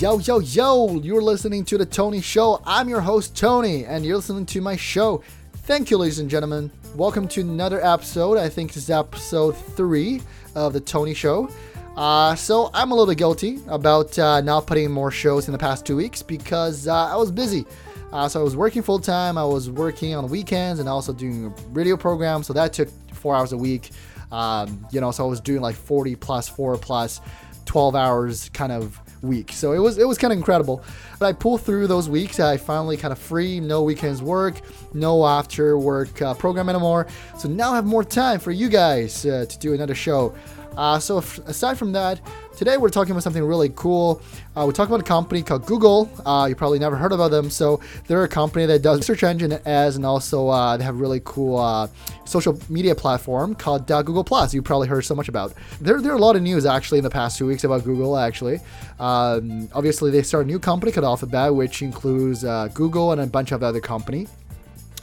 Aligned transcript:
Yo, 0.00 0.16
yo, 0.16 0.38
yo, 0.38 0.94
you're 1.02 1.20
listening 1.20 1.62
to 1.62 1.76
The 1.76 1.84
Tony 1.84 2.22
Show. 2.22 2.62
I'm 2.64 2.88
your 2.88 3.02
host, 3.02 3.36
Tony, 3.36 3.84
and 3.84 4.02
you're 4.02 4.16
listening 4.16 4.46
to 4.46 4.62
my 4.62 4.74
show. 4.74 5.22
Thank 5.52 5.90
you, 5.90 5.98
ladies 5.98 6.20
and 6.20 6.30
gentlemen. 6.30 6.70
Welcome 6.96 7.28
to 7.28 7.42
another 7.42 7.84
episode. 7.84 8.38
I 8.38 8.48
think 8.48 8.72
this 8.72 8.84
is 8.84 8.88
episode 8.88 9.52
three 9.52 10.22
of 10.54 10.72
The 10.72 10.80
Tony 10.80 11.12
Show. 11.12 11.50
Uh, 11.98 12.34
so 12.34 12.70
I'm 12.72 12.92
a 12.92 12.94
little 12.94 13.14
guilty 13.14 13.58
about 13.68 14.18
uh, 14.18 14.40
not 14.40 14.66
putting 14.66 14.90
more 14.90 15.10
shows 15.10 15.48
in 15.48 15.52
the 15.52 15.58
past 15.58 15.84
two 15.84 15.96
weeks 15.96 16.22
because 16.22 16.88
uh, 16.88 16.94
I 16.94 17.16
was 17.16 17.30
busy. 17.30 17.66
Uh, 18.10 18.26
so 18.26 18.40
I 18.40 18.42
was 18.42 18.56
working 18.56 18.80
full 18.80 19.00
time. 19.00 19.36
I 19.36 19.44
was 19.44 19.68
working 19.68 20.14
on 20.14 20.30
weekends 20.30 20.80
and 20.80 20.88
also 20.88 21.12
doing 21.12 21.44
a 21.44 21.48
radio 21.72 21.98
program. 21.98 22.42
So 22.42 22.54
that 22.54 22.72
took 22.72 22.88
four 23.12 23.36
hours 23.36 23.52
a 23.52 23.58
week. 23.58 23.90
Um, 24.32 24.86
you 24.92 25.02
know, 25.02 25.10
so 25.10 25.26
I 25.26 25.28
was 25.28 25.42
doing 25.42 25.60
like 25.60 25.76
40 25.76 26.16
plus, 26.16 26.48
four 26.48 26.78
plus, 26.78 27.20
12 27.66 27.94
hours 27.94 28.48
kind 28.54 28.72
of 28.72 28.98
week. 29.22 29.52
So 29.52 29.72
it 29.72 29.78
was 29.78 29.98
it 29.98 30.06
was 30.06 30.18
kind 30.18 30.32
of 30.32 30.38
incredible. 30.38 30.82
But 31.18 31.26
I 31.26 31.32
pulled 31.32 31.62
through 31.62 31.86
those 31.86 32.08
weeks. 32.08 32.40
I 32.40 32.56
finally 32.56 32.96
kind 32.96 33.12
of 33.12 33.18
free, 33.18 33.60
no 33.60 33.82
weekends 33.82 34.22
work, 34.22 34.60
no 34.94 35.26
after 35.26 35.78
work 35.78 36.20
uh, 36.22 36.34
program 36.34 36.68
anymore. 36.68 37.06
So 37.38 37.48
now 37.48 37.72
I 37.72 37.76
have 37.76 37.86
more 37.86 38.04
time 38.04 38.40
for 38.40 38.50
you 38.50 38.68
guys 38.68 39.24
uh, 39.26 39.46
to 39.48 39.58
do 39.58 39.74
another 39.74 39.94
show. 39.94 40.34
Uh, 40.76 40.98
so 40.98 41.18
if, 41.18 41.38
aside 41.46 41.76
from 41.76 41.92
that, 41.92 42.20
today 42.60 42.76
we're 42.76 42.90
talking 42.90 43.12
about 43.12 43.22
something 43.22 43.42
really 43.42 43.70
cool. 43.70 44.20
Uh, 44.54 44.64
we're 44.66 44.72
talking 44.72 44.92
about 44.92 45.00
a 45.00 45.08
company 45.08 45.42
called 45.42 45.64
Google. 45.64 46.10
Uh, 46.26 46.44
you 46.46 46.54
probably 46.54 46.78
never 46.78 46.94
heard 46.94 47.10
about 47.10 47.30
them. 47.30 47.48
So 47.48 47.80
they're 48.06 48.22
a 48.22 48.28
company 48.28 48.66
that 48.66 48.82
does 48.82 49.06
search 49.06 49.22
engine 49.22 49.52
as, 49.64 49.96
and 49.96 50.04
also 50.04 50.48
uh, 50.48 50.76
they 50.76 50.84
have 50.84 51.00
really 51.00 51.22
cool 51.24 51.56
uh, 51.56 51.88
social 52.26 52.60
media 52.68 52.94
platform 52.94 53.54
called 53.54 53.90
uh, 53.90 54.02
Google 54.02 54.24
Plus. 54.24 54.52
You 54.52 54.60
probably 54.60 54.88
heard 54.88 55.06
so 55.06 55.14
much 55.14 55.30
about. 55.30 55.54
There, 55.80 56.02
there 56.02 56.12
are 56.12 56.16
a 56.16 56.20
lot 56.20 56.36
of 56.36 56.42
news 56.42 56.66
actually 56.66 56.98
in 56.98 57.04
the 57.04 57.08
past 57.08 57.38
two 57.38 57.46
weeks 57.46 57.64
about 57.64 57.82
Google. 57.82 58.18
Actually, 58.18 58.60
um, 58.98 59.70
obviously 59.72 60.10
they 60.10 60.22
start 60.22 60.44
a 60.44 60.46
new 60.46 60.58
company 60.58 60.92
called 60.92 61.06
Alphabet, 61.06 61.54
which 61.54 61.80
includes 61.80 62.42
Google 62.74 63.12
and 63.12 63.22
a 63.22 63.26
bunch 63.26 63.52
of 63.52 63.62
other 63.62 63.80
company, 63.80 64.28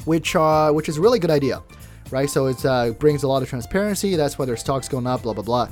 which 0.05 0.35
which 0.35 0.89
is 0.89 0.97
a 0.97 1.01
really 1.01 1.17
good 1.17 1.31
idea 1.31 1.63
right? 2.09 2.29
So 2.29 2.45
it 2.47 2.65
uh, 2.65 2.91
brings 2.91 3.23
a 3.23 3.27
lot 3.27 3.41
of 3.41 3.49
transparency. 3.49 4.15
That's 4.15 4.39
why 4.39 4.45
their 4.45 4.55
stock's 4.55 4.87
going 4.87 5.07
up, 5.07 5.23
blah, 5.23 5.33
blah, 5.33 5.43
blah. 5.43 5.67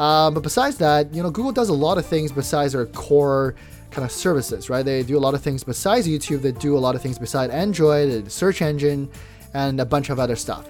Uh, 0.00 0.30
but 0.30 0.42
besides 0.42 0.78
that, 0.78 1.14
you 1.14 1.22
know, 1.22 1.30
Google 1.30 1.52
does 1.52 1.68
a 1.68 1.74
lot 1.74 1.98
of 1.98 2.06
things 2.06 2.32
besides 2.32 2.72
their 2.72 2.86
core 2.86 3.54
kind 3.90 4.02
of 4.02 4.10
services, 4.10 4.70
right? 4.70 4.82
They 4.82 5.02
do 5.02 5.18
a 5.18 5.20
lot 5.20 5.34
of 5.34 5.42
things 5.42 5.62
besides 5.62 6.08
YouTube. 6.08 6.40
They 6.40 6.52
do 6.52 6.74
a 6.74 6.80
lot 6.80 6.94
of 6.94 7.02
things 7.02 7.18
besides 7.18 7.52
Android, 7.52 8.24
the 8.24 8.30
search 8.30 8.62
engine, 8.62 9.10
and 9.52 9.78
a 9.78 9.84
bunch 9.84 10.08
of 10.08 10.18
other 10.18 10.36
stuff. 10.36 10.66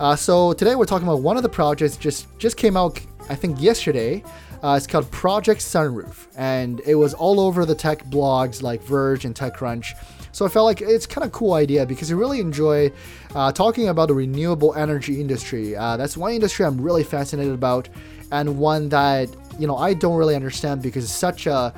Uh, 0.00 0.16
so 0.16 0.54
today 0.54 0.76
we're 0.76 0.86
talking 0.86 1.06
about 1.06 1.20
one 1.20 1.36
of 1.36 1.42
the 1.42 1.48
projects 1.48 1.98
just 1.98 2.26
just 2.38 2.56
came 2.56 2.74
out, 2.74 2.98
I 3.28 3.34
think 3.34 3.60
yesterday. 3.60 4.24
Uh, 4.62 4.76
it's 4.78 4.86
called 4.86 5.10
Project 5.10 5.60
Sunroof, 5.60 6.26
and 6.38 6.80
it 6.86 6.94
was 6.94 7.12
all 7.12 7.40
over 7.40 7.66
the 7.66 7.74
tech 7.74 8.02
blogs 8.06 8.62
like 8.62 8.82
Verge 8.82 9.26
and 9.26 9.34
TechCrunch. 9.34 9.92
So 10.32 10.46
I 10.46 10.48
felt 10.48 10.64
like 10.64 10.80
it's 10.80 11.06
kind 11.06 11.22
of 11.22 11.32
cool 11.32 11.52
idea 11.52 11.84
because 11.84 12.10
I 12.10 12.14
really 12.14 12.40
enjoy 12.40 12.90
uh, 13.34 13.52
talking 13.52 13.88
about 13.88 14.08
the 14.08 14.14
renewable 14.14 14.74
energy 14.74 15.20
industry. 15.20 15.76
Uh, 15.76 15.98
that's 15.98 16.16
one 16.16 16.32
industry 16.32 16.64
I'm 16.64 16.80
really 16.80 17.04
fascinated 17.04 17.52
about, 17.52 17.90
and 18.34 18.58
one 18.58 18.88
that 18.90 19.28
you 19.58 19.66
know 19.66 19.76
I 19.76 19.94
don't 19.94 20.16
really 20.16 20.34
understand 20.34 20.82
because 20.82 21.04
it's 21.04 21.12
such 21.12 21.46
a 21.46 21.72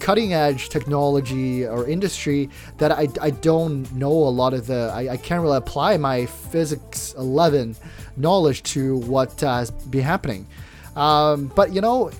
cutting 0.00 0.34
edge 0.34 0.68
technology 0.68 1.66
or 1.66 1.88
industry 1.88 2.50
that 2.78 2.92
I, 2.92 3.08
I 3.20 3.30
don't 3.30 3.90
know 3.94 4.12
a 4.12 4.32
lot 4.40 4.52
of 4.54 4.66
the 4.66 4.90
I, 4.94 5.12
I 5.12 5.16
can't 5.16 5.40
really 5.42 5.56
apply 5.56 5.96
my 5.96 6.26
physics 6.26 7.14
11 7.16 7.76
knowledge 8.16 8.62
to 8.74 8.98
what 8.98 9.42
uh, 9.42 9.56
has 9.56 9.70
been 9.70 10.02
happening 10.02 10.46
um, 10.96 11.50
but 11.54 11.72
you 11.72 11.80
know 11.80 12.10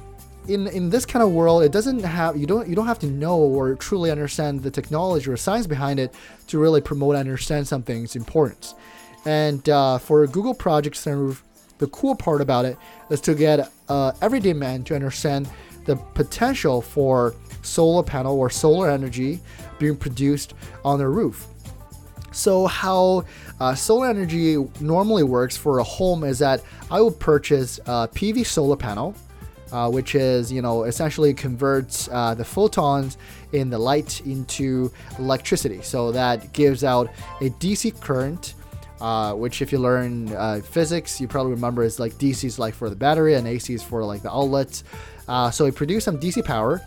in 0.49 0.67
in 0.69 0.91
this 0.91 1.07
kind 1.07 1.23
of 1.23 1.31
world, 1.33 1.63
it 1.63 1.73
doesn't 1.73 2.01
have 2.01 2.37
you 2.37 2.47
don't 2.47 2.69
you 2.69 2.75
don't 2.75 2.87
have 2.87 2.99
to 2.99 3.07
know 3.07 3.39
or 3.39 3.75
truly 3.75 4.11
understand 4.11 4.63
the 4.63 4.71
technology 4.71 5.31
or 5.31 5.37
science 5.37 5.67
behind 5.67 5.99
it 5.99 6.15
to 6.49 6.59
really 6.59 6.81
promote 6.81 7.15
and 7.15 7.21
understand 7.21 7.67
something's 7.67 8.15
importance. 8.17 8.75
And 9.25 9.67
uh, 9.69 9.99
for 9.99 10.27
Google 10.27 10.55
Project 10.55 10.97
Sunroof, 10.97 11.41
the 11.79 11.87
cool 11.89 12.15
part 12.15 12.41
about 12.41 12.65
it 12.65 12.77
is 13.11 13.21
to 13.23 13.35
get 13.35 13.71
uh, 13.89 14.13
everyday 14.23 14.53
man 14.53 14.85
to 14.85 14.95
understand 14.95 15.49
the 15.85 15.97
potential 15.97 16.81
for 16.81 17.35
solar 17.63 18.03
panel 18.03 18.39
or 18.39 18.49
solar 18.49 18.91
energy 18.91 19.41
being 19.79 19.97
produced 19.97 20.55
on 20.85 20.99
their 20.99 21.11
roof. 21.11 21.47
So 22.33 22.67
how 22.67 23.25
uh, 23.61 23.75
solar 23.75 24.09
energy 24.09 24.57
normally 24.81 25.23
works 25.23 25.57
for 25.57 25.79
a 25.79 25.85
home 25.85 26.25
is 26.25 26.39
that 26.41 26.63
I 26.91 27.01
would 27.01 27.19
purchase 27.21 27.79
a 27.87 28.09
PV 28.09 28.45
solar 28.47 28.77
panel 28.77 29.15
uh, 29.75 29.91
which 29.91 30.15
is 30.15 30.53
you 30.53 30.63
know 30.63 30.85
essentially 30.85 31.35
converts 31.35 32.09
uh, 32.13 32.33
the 32.33 32.45
photons 32.45 33.19
in 33.53 33.69
the 33.71 33.79
light 33.79 34.21
into 34.25 34.93
electricity. 35.19 35.83
So 35.83 36.13
that 36.13 36.53
gives 36.53 36.85
out 36.85 37.11
a 37.41 37.51
DC 37.51 38.01
current. 38.01 38.55
Uh, 39.05 39.35
which, 39.35 39.61
if 39.61 39.71
you 39.71 39.79
learn 39.79 40.33
uh, 40.33 40.63
physics, 40.65 41.21
you 41.21 41.29
probably 41.29 41.53
remember 41.53 41.83
is 41.83 42.01
like 42.01 42.15
DC 42.15 42.43
is 42.43 42.59
like 42.59 42.73
for 42.73 42.89
the 42.89 42.97
battery 42.97 43.35
and 43.35 43.47
AC 43.47 43.75
is 43.75 43.83
for 43.83 44.03
like 44.03 44.23
the 44.23 44.33
outlets. 44.33 44.83
Uh, 45.29 45.51
so 45.51 45.67
it 45.67 45.75
produces 45.75 46.05
some 46.05 46.19
DC 46.19 46.43
power. 46.43 46.81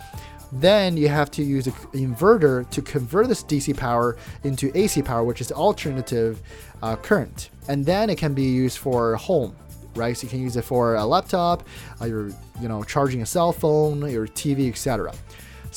Then 0.52 0.98
you 0.98 1.10
have 1.10 1.30
to 1.32 1.44
use 1.44 1.68
an 1.68 1.74
inverter 1.94 2.68
to 2.72 2.82
convert 2.82 3.28
this 3.28 3.44
DC 3.44 3.78
power 3.78 4.18
into 4.44 4.76
AC 4.76 5.04
power, 5.04 5.24
which 5.24 5.42
is 5.42 5.52
alternative 5.52 6.42
uh, 6.82 6.96
current. 6.96 7.52
And 7.68 7.86
then 7.86 8.10
it 8.10 8.18
can 8.18 8.34
be 8.34 8.46
used 8.46 8.80
for 8.80 9.16
home 9.18 9.56
right? 9.94 10.16
So 10.16 10.24
you 10.24 10.30
can 10.30 10.42
use 10.42 10.56
it 10.56 10.64
for 10.64 10.96
a 10.96 11.06
laptop, 11.06 11.68
uh, 12.02 12.06
you're 12.06 12.30
you 12.62 12.68
know 12.68 12.84
charging 12.84 13.22
a 13.24 13.26
cell 13.26 13.52
phone, 13.52 14.10
your 14.10 14.28
TV, 14.28 14.70
etc. 14.70 15.12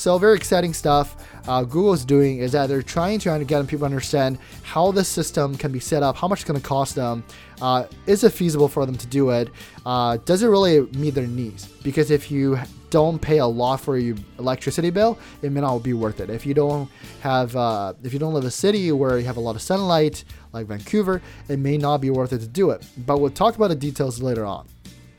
So 0.01 0.17
very 0.17 0.35
exciting 0.35 0.73
stuff. 0.73 1.15
Uh, 1.47 1.63
Google's 1.63 2.03
doing 2.03 2.39
is 2.39 2.53
that 2.53 2.65
they're 2.65 2.81
trying 2.81 3.19
to 3.19 3.45
get 3.45 3.67
people 3.67 3.81
to 3.81 3.85
understand 3.85 4.39
how 4.63 4.91
the 4.91 5.03
system 5.03 5.55
can 5.55 5.71
be 5.71 5.79
set 5.79 6.01
up, 6.01 6.17
how 6.17 6.27
much 6.27 6.39
it's 6.39 6.47
going 6.49 6.59
to 6.59 6.67
cost 6.67 6.95
them, 6.95 7.23
uh, 7.61 7.85
is 8.07 8.23
it 8.23 8.31
feasible 8.31 8.67
for 8.67 8.87
them 8.87 8.95
to 8.95 9.05
do 9.05 9.29
it, 9.29 9.51
uh, 9.85 10.17
does 10.25 10.41
it 10.41 10.47
really 10.47 10.87
meet 10.97 11.11
their 11.11 11.27
needs? 11.27 11.67
Because 11.83 12.09
if 12.09 12.31
you 12.31 12.57
don't 12.89 13.21
pay 13.21 13.37
a 13.37 13.45
lot 13.45 13.79
for 13.79 13.95
your 13.99 14.15
electricity 14.39 14.89
bill, 14.89 15.19
it 15.43 15.51
may 15.51 15.61
not 15.61 15.77
be 15.83 15.93
worth 15.93 16.19
it. 16.19 16.31
If 16.31 16.47
you 16.47 16.55
don't 16.55 16.89
have, 17.19 17.55
uh, 17.55 17.93
if 18.01 18.11
you 18.11 18.17
don't 18.17 18.33
live 18.33 18.43
in 18.43 18.47
a 18.47 18.51
city 18.51 18.91
where 18.91 19.19
you 19.19 19.25
have 19.25 19.37
a 19.37 19.39
lot 19.39 19.55
of 19.55 19.61
sunlight, 19.61 20.23
like 20.51 20.65
Vancouver, 20.65 21.21
it 21.47 21.59
may 21.59 21.77
not 21.77 22.01
be 22.01 22.09
worth 22.09 22.33
it 22.33 22.39
to 22.39 22.47
do 22.47 22.71
it. 22.71 22.83
But 23.05 23.19
we'll 23.19 23.29
talk 23.29 23.55
about 23.55 23.67
the 23.67 23.75
details 23.75 24.19
later 24.19 24.45
on. 24.45 24.67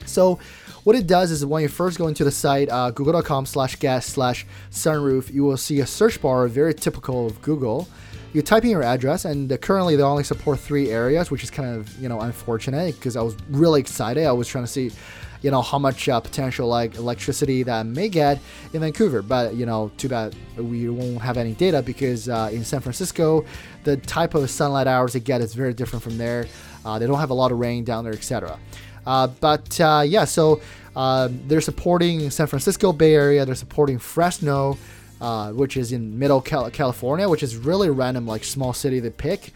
So 0.06 0.40
what 0.84 0.96
it 0.96 1.06
does 1.06 1.30
is 1.30 1.44
when 1.46 1.62
you 1.62 1.68
first 1.68 1.98
go 1.98 2.08
into 2.08 2.24
the 2.24 2.30
site, 2.30 2.68
uh, 2.68 2.90
google.com 2.90 3.46
slash 3.46 3.76
get 3.76 4.00
slash 4.00 4.46
sunroof, 4.70 5.32
you 5.32 5.44
will 5.44 5.56
see 5.56 5.80
a 5.80 5.86
search 5.86 6.20
bar 6.20 6.46
very 6.48 6.74
typical 6.74 7.26
of 7.26 7.40
Google. 7.42 7.88
You 8.32 8.42
type 8.42 8.64
in 8.64 8.70
your 8.70 8.82
address, 8.82 9.24
and 9.26 9.60
currently 9.60 9.94
they 9.94 10.02
only 10.02 10.24
support 10.24 10.58
three 10.58 10.90
areas, 10.90 11.30
which 11.30 11.44
is 11.44 11.50
kind 11.50 11.76
of 11.76 11.94
you 12.00 12.08
know 12.08 12.20
unfortunate 12.20 12.94
because 12.96 13.14
I 13.16 13.22
was 13.22 13.36
really 13.50 13.80
excited. 13.80 14.24
I 14.24 14.32
was 14.32 14.48
trying 14.48 14.64
to 14.64 14.70
see 14.70 14.90
you 15.42 15.50
know 15.50 15.60
how 15.60 15.78
much 15.78 16.08
uh, 16.08 16.18
potential 16.18 16.66
like 16.66 16.94
electricity 16.96 17.62
that 17.64 17.80
I 17.80 17.82
may 17.82 18.08
get 18.08 18.40
in 18.72 18.80
Vancouver. 18.80 19.20
But 19.20 19.54
you 19.54 19.66
know, 19.66 19.90
too 19.98 20.08
bad 20.08 20.34
we 20.56 20.88
won't 20.88 21.20
have 21.20 21.36
any 21.36 21.52
data 21.52 21.82
because 21.82 22.28
uh, 22.28 22.48
in 22.50 22.64
San 22.64 22.80
Francisco, 22.80 23.44
the 23.84 23.98
type 23.98 24.34
of 24.34 24.48
sunlight 24.50 24.86
hours 24.86 25.12
they 25.12 25.20
get 25.20 25.42
is 25.42 25.52
very 25.54 25.74
different 25.74 26.02
from 26.02 26.16
there. 26.16 26.46
Uh, 26.84 26.98
they 26.98 27.06
don't 27.06 27.20
have 27.20 27.30
a 27.30 27.34
lot 27.34 27.52
of 27.52 27.58
rain 27.58 27.84
down 27.84 28.02
there, 28.02 28.14
etc. 28.14 28.58
Uh, 29.06 29.26
but 29.26 29.80
uh, 29.80 30.02
yeah, 30.06 30.24
so 30.24 30.60
uh, 30.94 31.28
they're 31.46 31.60
supporting 31.60 32.30
San 32.30 32.46
Francisco 32.46 32.92
Bay 32.92 33.14
Area. 33.14 33.44
They're 33.44 33.54
supporting 33.54 33.98
Fresno. 33.98 34.78
which 35.54 35.76
is 35.76 35.92
in 35.92 36.18
middle 36.18 36.40
California, 36.40 37.28
which 37.28 37.42
is 37.42 37.56
really 37.56 37.90
random, 37.90 38.26
like 38.26 38.44
small 38.44 38.72
city 38.72 39.00
they 39.00 39.10
pick 39.10 39.52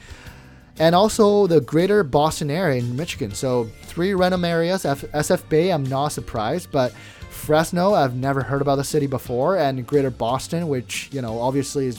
and 0.78 0.94
also 0.94 1.46
the 1.46 1.60
greater 1.60 2.02
Boston 2.02 2.50
area 2.50 2.80
in 2.80 2.96
Michigan. 2.96 3.32
So 3.32 3.64
three 3.82 4.14
random 4.14 4.44
areas. 4.44 4.84
F- 4.84 5.02
SF 5.12 5.48
Bay, 5.48 5.72
I'm 5.72 5.84
not 5.84 6.08
surprised, 6.08 6.70
but 6.70 6.92
Fresno, 7.30 7.94
I've 7.94 8.14
never 8.14 8.42
heard 8.42 8.60
about 8.60 8.76
the 8.76 8.84
city 8.84 9.06
before, 9.06 9.56
and 9.56 9.86
greater 9.86 10.10
Boston, 10.10 10.68
which 10.68 11.08
you 11.12 11.22
know 11.22 11.40
obviously 11.40 11.86
is 11.86 11.98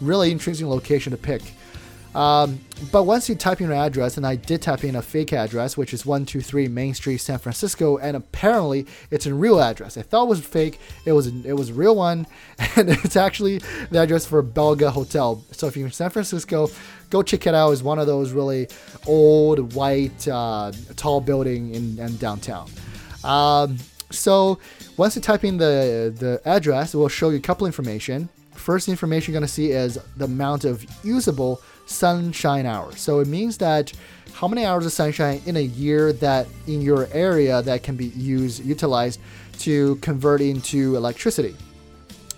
really 0.00 0.30
interesting 0.30 0.68
location 0.68 1.10
to 1.12 1.16
pick. 1.16 1.42
Um, 2.14 2.60
but 2.90 3.04
once 3.04 3.28
you 3.28 3.34
type 3.34 3.60
in 3.60 3.70
an 3.70 3.76
address, 3.76 4.16
and 4.16 4.26
I 4.26 4.36
did 4.36 4.62
type 4.62 4.82
in 4.82 4.96
a 4.96 5.02
fake 5.02 5.32
address, 5.32 5.76
which 5.76 5.92
is 5.92 6.06
123 6.06 6.68
Main 6.68 6.94
Street, 6.94 7.18
San 7.18 7.38
Francisco, 7.38 7.98
and 7.98 8.16
apparently 8.16 8.86
it's 9.10 9.26
a 9.26 9.34
real 9.34 9.60
address. 9.60 9.96
I 9.98 10.02
thought 10.02 10.24
it 10.24 10.28
was 10.28 10.40
fake. 10.40 10.78
It 11.04 11.12
was 11.12 11.26
it 11.26 11.52
was 11.52 11.70
a 11.70 11.74
real 11.74 11.96
one, 11.96 12.26
and 12.76 12.88
it's 12.88 13.16
actually 13.16 13.58
the 13.90 14.00
address 14.00 14.24
for 14.26 14.42
Belga 14.42 14.90
Hotel. 14.90 15.42
So 15.52 15.66
if 15.66 15.76
you're 15.76 15.86
in 15.86 15.92
San 15.92 16.10
Francisco, 16.10 16.70
go 17.10 17.22
check 17.22 17.46
it 17.46 17.54
out. 17.54 17.70
It's 17.72 17.82
one 17.82 17.98
of 17.98 18.06
those 18.06 18.32
really 18.32 18.68
old, 19.06 19.74
white, 19.74 20.26
uh, 20.28 20.72
tall 20.96 21.20
building 21.20 21.74
in, 21.74 21.98
in 21.98 22.16
downtown. 22.16 22.70
Um, 23.24 23.76
so 24.10 24.58
once 24.96 25.16
you 25.16 25.22
type 25.22 25.44
in 25.44 25.58
the 25.58 26.14
the 26.16 26.40
address, 26.48 26.94
it 26.94 26.96
will 26.96 27.08
show 27.08 27.30
you 27.30 27.36
a 27.36 27.40
couple 27.40 27.66
information. 27.66 28.28
First 28.54 28.88
information 28.88 29.32
you're 29.32 29.40
gonna 29.40 29.48
see 29.48 29.70
is 29.70 29.98
the 30.16 30.24
amount 30.24 30.64
of 30.64 30.86
usable 31.04 31.60
sunshine 31.88 32.66
hours. 32.66 33.00
So 33.00 33.20
it 33.20 33.28
means 33.28 33.58
that 33.58 33.92
how 34.32 34.46
many 34.46 34.64
hours 34.64 34.86
of 34.86 34.92
sunshine 34.92 35.40
in 35.46 35.56
a 35.56 35.62
year 35.62 36.12
that 36.14 36.46
in 36.66 36.80
your 36.80 37.08
area 37.12 37.60
that 37.62 37.82
can 37.82 37.96
be 37.96 38.06
used 38.06 38.64
utilized 38.64 39.20
to 39.60 39.96
convert 39.96 40.40
into 40.40 40.94
electricity. 40.96 41.56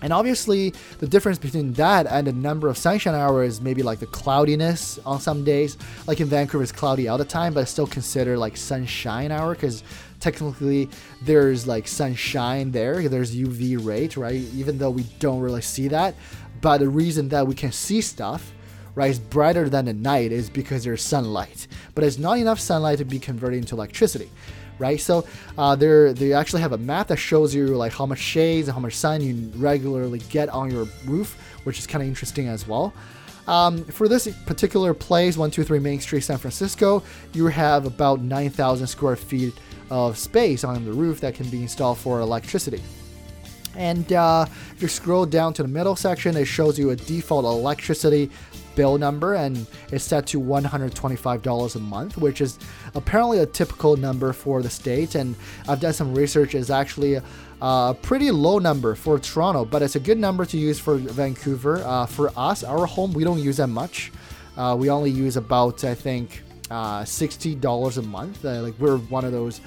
And 0.01 0.11
obviously, 0.11 0.73
the 0.97 1.07
difference 1.07 1.37
between 1.37 1.73
that 1.73 2.07
and 2.07 2.25
the 2.25 2.33
number 2.33 2.67
of 2.69 2.77
sunshine 2.77 3.13
hours 3.13 3.61
maybe 3.61 3.83
like 3.83 3.99
the 3.99 4.07
cloudiness 4.07 4.97
on 5.05 5.19
some 5.19 5.43
days. 5.43 5.77
Like 6.07 6.19
in 6.19 6.27
Vancouver, 6.27 6.63
it's 6.63 6.71
cloudy 6.71 7.07
all 7.07 7.19
the 7.19 7.25
time, 7.25 7.53
but 7.53 7.59
it's 7.61 7.71
still 7.71 7.85
considered 7.85 8.39
like 8.39 8.57
sunshine 8.57 9.31
hour 9.31 9.53
because 9.53 9.83
technically 10.19 10.89
there's 11.21 11.67
like 11.67 11.87
sunshine 11.87 12.71
there. 12.71 13.07
There's 13.07 13.35
UV 13.35 13.85
rate, 13.85 14.17
right? 14.17 14.41
Even 14.55 14.79
though 14.79 14.89
we 14.89 15.03
don't 15.19 15.39
really 15.39 15.61
see 15.61 15.87
that. 15.89 16.15
But 16.61 16.79
the 16.79 16.89
reason 16.89 17.29
that 17.29 17.45
we 17.45 17.53
can 17.53 17.71
see 17.71 18.01
stuff, 18.01 18.53
is 18.97 19.19
brighter 19.19 19.69
than 19.69 19.85
the 19.85 19.93
night 19.93 20.31
is 20.31 20.49
because 20.49 20.83
there's 20.83 21.01
sunlight. 21.01 21.67
But 21.95 22.03
it's 22.03 22.17
not 22.17 22.37
enough 22.37 22.59
sunlight 22.59 22.99
to 22.99 23.05
be 23.05 23.19
converted 23.19 23.59
into 23.59 23.75
electricity 23.75 24.29
right? 24.81 24.99
So 24.99 25.25
uh, 25.57 25.75
they 25.75 26.11
they 26.13 26.33
actually 26.33 26.63
have 26.63 26.73
a 26.73 26.77
map 26.77 27.07
that 27.07 27.17
shows 27.17 27.53
you 27.53 27.67
like 27.67 27.93
how 27.93 28.07
much 28.07 28.19
shades 28.19 28.67
and 28.67 28.73
how 28.73 28.81
much 28.81 28.95
sun 28.95 29.21
you 29.21 29.51
regularly 29.55 30.19
get 30.29 30.49
on 30.49 30.71
your 30.71 30.87
roof, 31.05 31.37
which 31.63 31.77
is 31.79 31.85
kind 31.87 32.01
of 32.01 32.07
interesting 32.07 32.47
as 32.47 32.67
well. 32.67 32.93
Um, 33.47 33.83
for 33.85 34.07
this 34.07 34.27
particular 34.45 34.93
place, 34.93 35.35
123 35.37 35.79
Main 35.79 35.99
Street, 35.99 36.21
San 36.21 36.37
Francisco, 36.37 37.03
you 37.33 37.47
have 37.47 37.85
about 37.85 38.21
9,000 38.21 38.87
square 38.87 39.15
feet 39.15 39.53
of 39.89 40.17
space 40.17 40.63
on 40.63 40.85
the 40.85 40.93
roof 40.93 41.19
that 41.21 41.35
can 41.35 41.49
be 41.49 41.61
installed 41.61 41.97
for 41.97 42.19
electricity. 42.19 42.81
And 43.75 44.11
uh, 44.13 44.45
if 44.75 44.81
you 44.81 44.87
scroll 44.87 45.25
down 45.25 45.53
to 45.53 45.61
the 45.61 45.67
middle 45.67 45.95
section, 45.95 46.35
it 46.35 46.45
shows 46.45 46.77
you 46.77 46.89
a 46.89 46.95
default 46.95 47.45
electricity 47.45 48.29
bill 48.75 48.97
number 48.97 49.33
and 49.33 49.67
it's 49.91 50.03
set 50.03 50.25
to 50.27 50.39
$125 50.39 51.75
a 51.75 51.79
month, 51.79 52.17
which 52.17 52.41
is 52.41 52.57
apparently 52.95 53.39
a 53.39 53.45
typical 53.45 53.97
number 53.97 54.33
for 54.33 54.61
the 54.61 54.69
state. 54.69 55.15
And 55.15 55.35
I've 55.67 55.79
done 55.79 55.93
some 55.93 56.13
research, 56.13 56.55
is 56.55 56.69
actually 56.69 57.19
a 57.61 57.95
pretty 58.01 58.31
low 58.31 58.59
number 58.59 58.95
for 58.95 59.19
Toronto, 59.19 59.65
but 59.65 59.81
it's 59.81 59.95
a 59.95 59.99
good 59.99 60.17
number 60.17 60.45
to 60.45 60.57
use 60.57 60.79
for 60.79 60.95
Vancouver. 60.95 61.83
Uh, 61.83 62.05
for 62.05 62.31
us, 62.37 62.63
our 62.63 62.85
home, 62.85 63.13
we 63.13 63.23
don't 63.23 63.39
use 63.39 63.57
that 63.57 63.67
much. 63.67 64.11
Uh, 64.57 64.75
we 64.77 64.89
only 64.89 65.11
use 65.11 65.37
about, 65.37 65.83
I 65.83 65.95
think, 65.95 66.43
uh, 66.69 67.01
$60 67.01 67.97
a 67.97 68.01
month. 68.01 68.43
Uh, 68.43 68.61
like 68.61 68.73
we're 68.79 68.97
one 68.97 69.25
of 69.25 69.31
those 69.31 69.61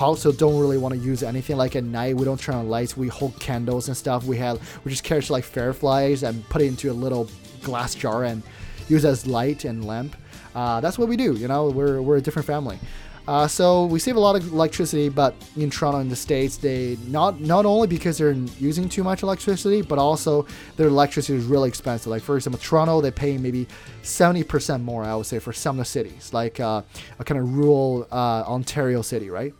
also 0.00 0.32
don't 0.32 0.58
really 0.58 0.78
want 0.78 0.94
to 0.94 1.00
use 1.00 1.22
anything 1.22 1.56
like 1.56 1.76
at 1.76 1.84
night 1.84 2.16
we 2.16 2.24
don't 2.24 2.40
turn 2.40 2.54
on 2.54 2.68
lights 2.68 2.96
we 2.96 3.08
hold 3.08 3.38
candles 3.40 3.88
and 3.88 3.96
stuff 3.96 4.24
we 4.24 4.36
have 4.36 4.60
we 4.84 4.90
just 4.90 5.04
catch 5.04 5.30
like 5.30 5.44
fireflies 5.44 6.22
and 6.22 6.46
put 6.48 6.62
it 6.62 6.66
into 6.66 6.90
a 6.90 6.92
little 6.92 7.28
glass 7.62 7.94
jar 7.94 8.24
and 8.24 8.42
use 8.88 9.04
as 9.04 9.26
light 9.26 9.64
and 9.64 9.84
lamp. 9.84 10.16
Uh, 10.54 10.80
that's 10.80 10.98
what 10.98 11.08
we 11.08 11.16
do. 11.16 11.34
You 11.34 11.48
know, 11.48 11.68
we're, 11.68 12.00
we're 12.00 12.16
a 12.16 12.20
different 12.20 12.46
family. 12.46 12.78
Uh, 13.28 13.48
so 13.48 13.86
we 13.86 13.98
save 13.98 14.14
a 14.14 14.20
lot 14.20 14.36
of 14.36 14.52
electricity, 14.52 15.08
but 15.08 15.34
in 15.56 15.68
Toronto, 15.68 15.98
in 15.98 16.08
the 16.08 16.14
states, 16.14 16.56
they 16.56 16.96
not 17.08 17.40
not 17.40 17.66
only 17.66 17.88
because 17.88 18.18
they're 18.18 18.32
using 18.60 18.88
too 18.88 19.02
much 19.02 19.24
electricity, 19.24 19.82
but 19.82 19.98
also 19.98 20.46
their 20.76 20.86
electricity 20.86 21.36
is 21.36 21.44
really 21.44 21.68
expensive. 21.68 22.06
Like 22.06 22.22
for 22.22 22.36
example, 22.36 22.60
Toronto, 22.60 23.00
they 23.00 23.10
pay 23.10 23.36
maybe 23.36 23.66
seventy 24.02 24.44
percent 24.44 24.84
more. 24.84 25.02
I 25.02 25.16
would 25.16 25.26
say 25.26 25.40
for 25.40 25.52
some 25.52 25.76
of 25.76 25.86
the 25.86 25.90
cities, 25.90 26.32
like 26.32 26.60
uh, 26.60 26.82
a 27.18 27.24
kind 27.24 27.40
of 27.40 27.52
rural 27.56 28.06
uh, 28.12 28.44
Ontario 28.46 29.02
city, 29.02 29.28
right? 29.28 29.52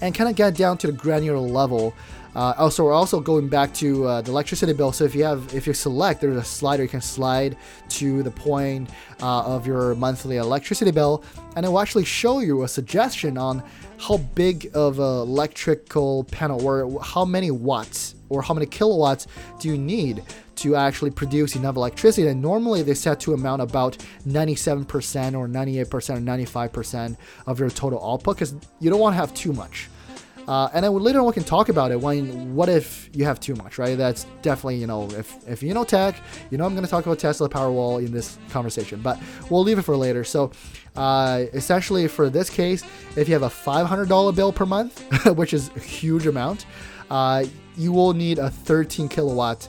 And 0.00 0.14
kind 0.14 0.30
of 0.30 0.36
get 0.36 0.54
down 0.54 0.78
to 0.78 0.86
the 0.86 0.92
granular 0.94 1.38
level. 1.38 1.92
Uh, 2.38 2.54
also, 2.56 2.84
we're 2.84 2.92
also 2.92 3.18
going 3.18 3.48
back 3.48 3.74
to 3.74 4.06
uh, 4.06 4.20
the 4.22 4.30
electricity 4.30 4.72
bill. 4.72 4.92
So 4.92 5.02
if 5.02 5.12
you 5.12 5.24
have, 5.24 5.52
if 5.52 5.66
you 5.66 5.74
select, 5.74 6.20
there's 6.20 6.36
a 6.36 6.44
slider 6.44 6.84
you 6.84 6.88
can 6.88 7.00
slide 7.00 7.56
to 7.88 8.22
the 8.22 8.30
point 8.30 8.90
uh, 9.20 9.42
of 9.42 9.66
your 9.66 9.96
monthly 9.96 10.36
electricity 10.36 10.92
bill, 10.92 11.24
and 11.56 11.66
it 11.66 11.68
will 11.68 11.80
actually 11.80 12.04
show 12.04 12.38
you 12.38 12.62
a 12.62 12.68
suggestion 12.68 13.36
on 13.36 13.60
how 13.98 14.18
big 14.36 14.70
of 14.72 15.00
a 15.00 15.02
electrical 15.02 16.22
panel 16.30 16.64
or 16.64 17.02
how 17.02 17.24
many 17.24 17.50
watts 17.50 18.14
or 18.28 18.40
how 18.40 18.54
many 18.54 18.66
kilowatts 18.66 19.26
do 19.58 19.66
you 19.66 19.76
need 19.76 20.22
to 20.54 20.76
actually 20.76 21.10
produce 21.10 21.56
enough 21.56 21.74
electricity. 21.74 22.28
And 22.28 22.40
normally 22.40 22.82
they 22.82 22.94
set 22.94 23.18
to 23.20 23.34
amount 23.34 23.62
about 23.62 23.98
97% 24.28 25.34
or 25.34 25.48
98% 25.48 25.86
or 25.90 26.68
95% 26.68 27.16
of 27.48 27.58
your 27.58 27.70
total 27.70 27.98
output 28.08 28.36
because 28.36 28.54
you 28.78 28.90
don't 28.90 29.00
want 29.00 29.14
to 29.14 29.16
have 29.16 29.34
too 29.34 29.52
much. 29.52 29.88
Uh, 30.48 30.70
and 30.72 30.82
then 30.82 30.92
later 30.94 31.20
on 31.20 31.26
we 31.26 31.32
can 31.32 31.44
talk 31.44 31.68
about 31.68 31.92
it 31.92 32.00
when 32.00 32.54
what 32.54 32.70
if 32.70 33.10
you 33.12 33.26
have 33.26 33.38
too 33.38 33.54
much, 33.56 33.76
right? 33.76 33.98
That's 33.98 34.24
definitely 34.40 34.76
you 34.76 34.86
know 34.86 35.06
if 35.10 35.36
if 35.46 35.62
you 35.62 35.74
know 35.74 35.84
tech, 35.84 36.16
you 36.50 36.56
know 36.56 36.64
I'm 36.64 36.72
going 36.72 36.84
to 36.84 36.90
talk 36.90 37.04
about 37.04 37.18
Tesla 37.18 37.50
Powerwall 37.50 38.04
in 38.04 38.12
this 38.12 38.38
conversation, 38.48 39.02
but 39.02 39.20
we'll 39.50 39.62
leave 39.62 39.78
it 39.78 39.82
for 39.82 39.94
later. 39.94 40.24
So 40.24 40.50
uh, 40.96 41.44
essentially 41.52 42.08
for 42.08 42.30
this 42.30 42.48
case, 42.48 42.82
if 43.14 43.28
you 43.28 43.34
have 43.34 43.42
a 43.42 43.48
$500 43.48 44.34
bill 44.34 44.50
per 44.50 44.64
month, 44.64 45.04
which 45.36 45.52
is 45.52 45.70
a 45.76 45.80
huge 45.80 46.26
amount, 46.26 46.64
uh, 47.10 47.44
you 47.76 47.92
will 47.92 48.14
need 48.14 48.38
a 48.38 48.48
13 48.48 49.06
kilowatt 49.08 49.68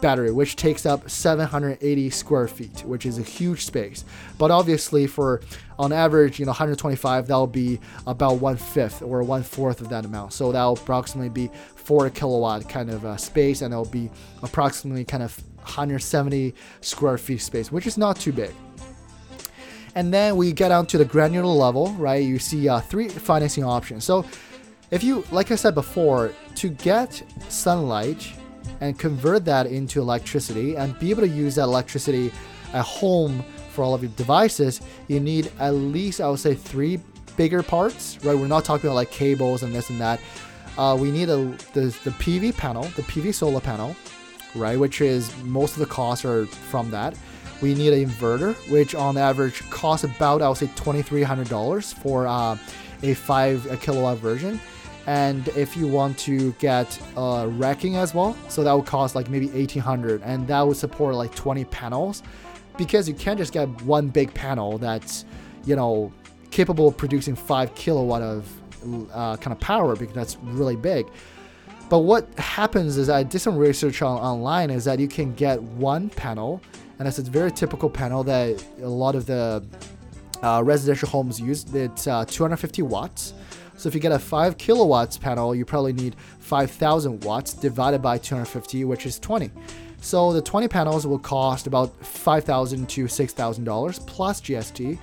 battery, 0.00 0.30
which 0.30 0.56
takes 0.56 0.84
up 0.84 1.08
780 1.08 2.10
square 2.10 2.48
feet, 2.48 2.82
which 2.84 3.06
is 3.06 3.18
a 3.18 3.22
huge 3.22 3.64
space. 3.64 4.04
But 4.36 4.50
obviously, 4.50 5.06
for 5.06 5.40
on 5.78 5.92
average, 5.92 6.38
you 6.38 6.46
know, 6.46 6.50
125, 6.50 7.26
that'll 7.26 7.46
be 7.46 7.80
about 8.06 8.38
one 8.38 8.56
fifth 8.56 9.02
or 9.02 9.22
one 9.22 9.42
fourth 9.42 9.80
of 9.80 9.88
that 9.88 10.04
amount. 10.04 10.32
So 10.32 10.52
that'll 10.52 10.74
approximately 10.74 11.28
be 11.28 11.50
four 11.74 12.08
kilowatt 12.10 12.68
kind 12.68 12.90
of 12.90 13.04
uh, 13.04 13.16
space, 13.16 13.62
and 13.62 13.72
it'll 13.72 13.84
be 13.84 14.10
approximately 14.42 15.04
kind 15.04 15.22
of 15.22 15.36
170 15.58 16.54
square 16.80 17.18
feet 17.18 17.40
space, 17.40 17.72
which 17.72 17.86
is 17.86 17.98
not 17.98 18.16
too 18.16 18.32
big. 18.32 18.54
And 19.94 20.12
then 20.12 20.36
we 20.36 20.52
get 20.52 20.68
down 20.68 20.86
to 20.86 20.98
the 20.98 21.04
granular 21.04 21.46
level, 21.46 21.92
right? 21.92 22.22
You 22.22 22.38
see 22.38 22.68
uh, 22.68 22.80
three 22.80 23.08
financing 23.08 23.64
options. 23.64 24.04
So 24.04 24.24
if 24.90 25.04
you, 25.04 25.24
like 25.30 25.50
I 25.50 25.54
said 25.54 25.74
before, 25.74 26.32
to 26.56 26.68
get 26.68 27.22
sunlight 27.48 28.32
and 28.80 28.98
convert 28.98 29.44
that 29.44 29.66
into 29.66 30.00
electricity 30.00 30.76
and 30.76 30.98
be 30.98 31.10
able 31.10 31.22
to 31.22 31.28
use 31.28 31.54
that 31.56 31.64
electricity 31.64 32.32
at 32.72 32.84
home 32.84 33.44
for 33.74 33.82
all 33.82 33.94
of 33.94 34.02
your 34.02 34.12
devices, 34.12 34.80
you 35.08 35.20
need 35.20 35.50
at 35.58 35.70
least, 35.70 36.20
I 36.20 36.30
would 36.30 36.38
say, 36.38 36.54
three 36.54 37.00
bigger 37.36 37.62
parts, 37.62 38.18
right? 38.24 38.36
We're 38.36 38.46
not 38.46 38.64
talking 38.64 38.86
about 38.88 38.94
like 38.94 39.10
cables 39.10 39.62
and 39.62 39.74
this 39.74 39.90
and 39.90 40.00
that. 40.00 40.20
Uh, 40.78 40.96
we 40.98 41.10
need 41.10 41.28
a, 41.28 41.36
the, 41.72 41.96
the 42.04 42.10
PV 42.18 42.56
panel, 42.56 42.82
the 42.82 43.02
PV 43.02 43.34
solar 43.34 43.60
panel, 43.60 43.94
right? 44.54 44.78
Which 44.78 45.00
is 45.00 45.36
most 45.42 45.74
of 45.74 45.80
the 45.80 45.86
costs 45.86 46.24
are 46.24 46.46
from 46.46 46.90
that. 46.90 47.16
We 47.60 47.74
need 47.74 47.92
an 47.92 48.08
inverter, 48.08 48.54
which 48.70 48.94
on 48.94 49.16
average 49.16 49.68
costs 49.70 50.04
about, 50.04 50.42
I 50.42 50.48
would 50.48 50.58
say, 50.58 50.66
$2,300 50.66 51.94
for 51.94 52.26
uh, 52.26 52.56
a 53.02 53.14
5 53.14 53.80
kilowatt 53.80 54.18
version 54.18 54.60
and 55.06 55.48
if 55.48 55.76
you 55.76 55.86
want 55.86 56.16
to 56.18 56.52
get 56.52 56.98
uh, 57.16 57.46
racking 57.50 57.96
as 57.96 58.14
well 58.14 58.36
so 58.48 58.64
that 58.64 58.72
would 58.72 58.86
cost 58.86 59.14
like 59.14 59.28
maybe 59.28 59.46
1800 59.48 60.22
and 60.22 60.46
that 60.46 60.62
would 60.62 60.76
support 60.76 61.14
like 61.14 61.34
20 61.34 61.64
panels 61.66 62.22
because 62.76 63.08
you 63.08 63.14
can't 63.14 63.38
just 63.38 63.52
get 63.52 63.68
one 63.82 64.08
big 64.08 64.32
panel 64.34 64.78
that's 64.78 65.24
you 65.64 65.76
know 65.76 66.12
capable 66.50 66.88
of 66.88 66.96
producing 66.96 67.34
5 67.34 67.74
kilowatt 67.74 68.22
of 68.22 68.48
uh, 69.12 69.36
kind 69.36 69.52
of 69.52 69.60
power 69.60 69.96
because 69.96 70.14
that's 70.14 70.36
really 70.42 70.76
big. 70.76 71.06
But 71.90 72.00
what 72.00 72.26
happens 72.38 72.96
is 72.96 73.08
i 73.10 73.22
did 73.22 73.40
some 73.40 73.56
research 73.56 74.02
on, 74.02 74.18
online 74.18 74.70
is 74.70 74.84
that 74.84 74.98
you 74.98 75.08
can 75.08 75.34
get 75.34 75.60
one 75.62 76.10
panel 76.10 76.62
and 76.98 77.08
it's 77.08 77.18
a 77.18 77.22
very 77.22 77.50
typical 77.50 77.90
panel 77.90 78.22
that 78.24 78.64
a 78.80 78.88
lot 78.88 79.14
of 79.14 79.26
the 79.26 79.64
uh, 80.42 80.62
residential 80.62 81.08
homes 81.08 81.40
use. 81.40 81.64
It's 81.74 82.06
uh, 82.06 82.24
250 82.24 82.82
watts. 82.82 83.34
So 83.76 83.88
if 83.88 83.94
you 83.94 84.00
get 84.00 84.12
a 84.12 84.18
5 84.18 84.56
kilowatts 84.56 85.18
panel, 85.18 85.54
you 85.54 85.64
probably 85.64 85.92
need 85.92 86.14
5,000 86.38 87.24
watts 87.24 87.54
divided 87.54 88.00
by 88.00 88.18
250, 88.18 88.84
which 88.84 89.06
is 89.06 89.18
20. 89.18 89.50
So 90.04 90.34
the 90.34 90.42
20 90.42 90.68
panels 90.68 91.06
will 91.06 91.18
cost 91.18 91.66
about 91.66 91.90
5,000 92.04 92.86
to 92.90 93.04
$6,000 93.06 94.06
plus 94.06 94.40
GST. 94.42 94.98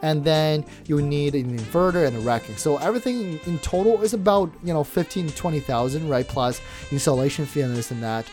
And 0.00 0.22
then 0.22 0.64
you 0.86 1.02
need 1.02 1.34
an 1.34 1.58
inverter 1.58 2.06
and 2.06 2.16
a 2.16 2.20
racking. 2.20 2.56
So 2.56 2.76
everything 2.76 3.40
in 3.46 3.58
total 3.58 4.00
is 4.02 4.14
about, 4.14 4.52
you 4.62 4.72
know, 4.72 4.84
15 4.84 5.26
to 5.26 5.34
20,000, 5.34 6.08
right? 6.08 6.26
Plus 6.28 6.60
installation 6.92 7.46
fee 7.46 7.62
and 7.62 7.74
this 7.74 7.90
and 7.90 8.00
that. 8.04 8.26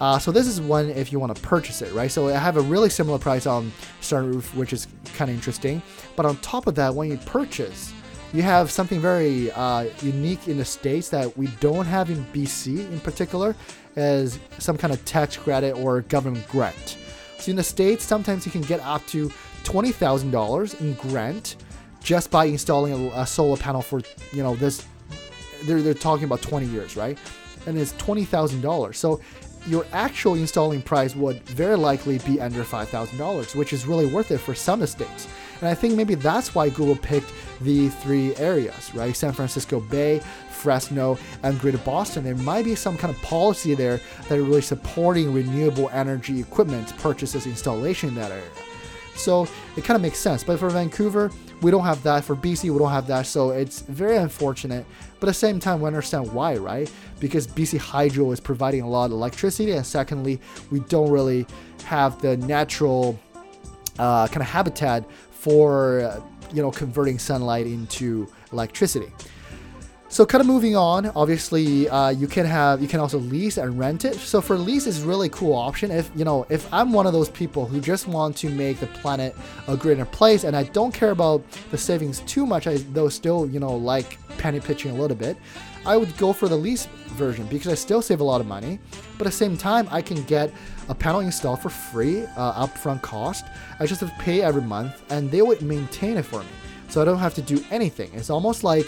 Uh, 0.00 0.18
so 0.18 0.32
this 0.32 0.46
is 0.46 0.58
one 0.58 0.88
if 0.88 1.12
you 1.12 1.18
want 1.18 1.36
to 1.36 1.42
purchase 1.42 1.82
it, 1.82 1.92
right? 1.92 2.10
So 2.10 2.28
I 2.28 2.38
have 2.38 2.56
a 2.56 2.62
really 2.62 2.88
similar 2.88 3.18
price 3.18 3.44
on 3.44 3.70
Sunroof, 4.00 4.54
which 4.54 4.72
is 4.72 4.86
kind 5.16 5.30
of 5.30 5.36
interesting. 5.36 5.82
But 6.16 6.24
on 6.24 6.38
top 6.38 6.66
of 6.66 6.76
that, 6.76 6.94
when 6.94 7.10
you 7.10 7.18
purchase, 7.18 7.92
you 8.32 8.42
have 8.42 8.70
something 8.70 9.00
very 9.00 9.50
uh, 9.52 9.86
unique 10.02 10.48
in 10.48 10.58
the 10.58 10.64
states 10.64 11.08
that 11.10 11.36
we 11.36 11.46
don't 11.60 11.86
have 11.86 12.10
in 12.10 12.24
BC 12.26 12.90
in 12.90 13.00
particular, 13.00 13.54
as 13.96 14.38
some 14.58 14.76
kind 14.76 14.92
of 14.92 15.04
tax 15.04 15.36
credit 15.36 15.76
or 15.76 16.02
government 16.02 16.46
grant. 16.48 16.98
So 17.38 17.50
in 17.50 17.56
the 17.56 17.62
states, 17.62 18.04
sometimes 18.04 18.44
you 18.44 18.52
can 18.52 18.62
get 18.62 18.80
up 18.80 19.06
to 19.08 19.32
twenty 19.64 19.92
thousand 19.92 20.30
dollars 20.30 20.74
in 20.74 20.94
grant 20.94 21.56
just 22.00 22.30
by 22.30 22.44
installing 22.46 22.92
a, 22.92 23.20
a, 23.22 23.26
solar 23.26 23.56
panel 23.56 23.82
for 23.82 24.00
you 24.32 24.42
know 24.42 24.56
this. 24.56 24.84
They're, 25.64 25.82
they're 25.82 25.94
talking 25.94 26.24
about 26.24 26.40
20 26.40 26.66
years, 26.66 26.96
right? 26.96 27.18
And 27.66 27.76
it's 27.76 27.92
twenty 27.92 28.24
thousand 28.24 28.60
dollars. 28.60 28.98
So 28.98 29.20
your 29.66 29.84
actual 29.92 30.34
installing 30.34 30.82
price 30.82 31.14
would 31.14 31.42
very 31.42 31.76
likely 31.76 32.18
be 32.18 32.40
under 32.40 32.64
$5,000, 32.64 33.54
which 33.54 33.72
is 33.72 33.86
really 33.86 34.06
worth 34.06 34.30
it 34.30 34.38
for 34.38 34.54
some 34.54 34.82
estates. 34.82 35.28
And 35.60 35.68
I 35.68 35.74
think 35.74 35.94
maybe 35.94 36.14
that's 36.14 36.54
why 36.54 36.68
Google 36.68 36.96
picked 36.96 37.32
the 37.60 37.88
three 37.88 38.34
areas, 38.36 38.94
right? 38.94 39.14
San 39.16 39.32
Francisco 39.32 39.80
Bay, 39.80 40.20
Fresno, 40.50 41.18
and 41.42 41.58
Greater 41.58 41.78
Boston. 41.78 42.24
There 42.24 42.36
might 42.36 42.64
be 42.64 42.74
some 42.74 42.96
kind 42.96 43.14
of 43.14 43.20
policy 43.22 43.74
there 43.74 44.00
that 44.28 44.38
are 44.38 44.42
really 44.42 44.60
supporting 44.60 45.32
renewable 45.32 45.88
energy 45.90 46.40
equipment 46.40 46.96
purchases 46.98 47.46
installation 47.46 48.10
in 48.10 48.14
that 48.16 48.30
area. 48.30 48.50
So 49.14 49.48
it 49.76 49.84
kind 49.84 49.96
of 49.96 50.02
makes 50.02 50.18
sense. 50.18 50.44
But 50.44 50.58
for 50.58 50.70
Vancouver, 50.70 51.30
we 51.60 51.70
don't 51.70 51.84
have 51.84 52.02
that. 52.04 52.24
For 52.24 52.36
BC, 52.36 52.70
we 52.70 52.78
don't 52.78 52.90
have 52.90 53.06
that. 53.08 53.26
So 53.26 53.50
it's 53.50 53.80
very 53.82 54.16
unfortunate. 54.16 54.86
But 55.18 55.28
at 55.28 55.30
the 55.30 55.34
same 55.34 55.58
time, 55.58 55.80
we 55.80 55.86
understand 55.88 56.32
why, 56.32 56.56
right? 56.56 56.90
Because 57.18 57.46
BC 57.46 57.78
Hydro 57.78 58.30
is 58.30 58.38
providing 58.38 58.82
a 58.82 58.88
lot 58.88 59.06
of 59.06 59.12
electricity. 59.12 59.72
And 59.72 59.84
secondly, 59.84 60.40
we 60.70 60.80
don't 60.80 61.10
really 61.10 61.46
have 61.84 62.20
the 62.22 62.36
natural 62.36 63.18
uh, 63.98 64.28
kind 64.28 64.42
of 64.42 64.48
habitat 64.48 65.04
for, 65.38 66.00
uh, 66.00 66.20
you 66.52 66.62
know, 66.62 66.70
converting 66.70 67.18
sunlight 67.18 67.66
into 67.66 68.26
electricity. 68.52 69.12
So 70.10 70.24
kind 70.24 70.40
of 70.40 70.46
moving 70.46 70.74
on, 70.74 71.12
obviously 71.14 71.86
uh, 71.88 72.08
you 72.08 72.26
can 72.26 72.46
have 72.46 72.80
you 72.80 72.88
can 72.88 72.98
also 72.98 73.18
lease 73.18 73.58
and 73.58 73.78
rent 73.78 74.06
it. 74.06 74.14
So 74.14 74.40
for 74.40 74.56
lease 74.56 74.86
is 74.86 75.02
really 75.02 75.28
cool 75.28 75.52
option. 75.52 75.90
If 75.90 76.10
you 76.16 76.24
know 76.24 76.46
if 76.48 76.72
I'm 76.72 76.94
one 76.94 77.06
of 77.06 77.12
those 77.12 77.28
people 77.28 77.66
who 77.66 77.78
just 77.78 78.08
want 78.08 78.34
to 78.38 78.48
make 78.48 78.80
the 78.80 78.86
planet 78.86 79.36
a 79.68 79.76
greener 79.76 80.06
place 80.06 80.44
and 80.44 80.56
I 80.56 80.62
don't 80.64 80.94
care 80.94 81.10
about 81.10 81.42
the 81.70 81.76
savings 81.76 82.20
too 82.20 82.46
much, 82.46 82.66
I 82.66 82.78
though 82.94 83.10
still 83.10 83.46
you 83.46 83.60
know 83.60 83.76
like 83.76 84.18
penny 84.38 84.60
pitching 84.60 84.92
a 84.92 84.94
little 84.94 85.16
bit, 85.16 85.36
I 85.84 85.98
would 85.98 86.16
go 86.16 86.32
for 86.32 86.48
the 86.48 86.56
lease 86.56 86.86
version 87.08 87.46
because 87.46 87.70
I 87.70 87.74
still 87.74 88.00
save 88.00 88.20
a 88.20 88.24
lot 88.24 88.40
of 88.40 88.46
money. 88.46 88.78
But 89.18 89.26
at 89.26 89.32
the 89.32 89.36
same 89.36 89.58
time, 89.58 89.88
I 89.90 90.00
can 90.00 90.22
get 90.24 90.50
a 90.88 90.94
panel 90.94 91.20
installed 91.20 91.60
for 91.60 91.68
free, 91.68 92.24
uh, 92.36 92.66
upfront 92.66 93.02
cost. 93.02 93.44
I 93.78 93.84
just 93.84 94.00
have 94.00 94.16
to 94.16 94.24
pay 94.24 94.40
every 94.40 94.62
month, 94.62 95.02
and 95.10 95.30
they 95.30 95.42
would 95.42 95.60
maintain 95.60 96.16
it 96.16 96.24
for 96.24 96.40
me, 96.40 96.48
so 96.88 97.02
I 97.02 97.04
don't 97.04 97.18
have 97.18 97.34
to 97.34 97.42
do 97.42 97.62
anything. 97.70 98.10
It's 98.14 98.30
almost 98.30 98.64
like 98.64 98.86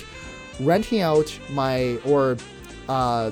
renting 0.59 1.01
out 1.01 1.39
my 1.51 1.99
or 2.05 2.37
uh, 2.89 3.31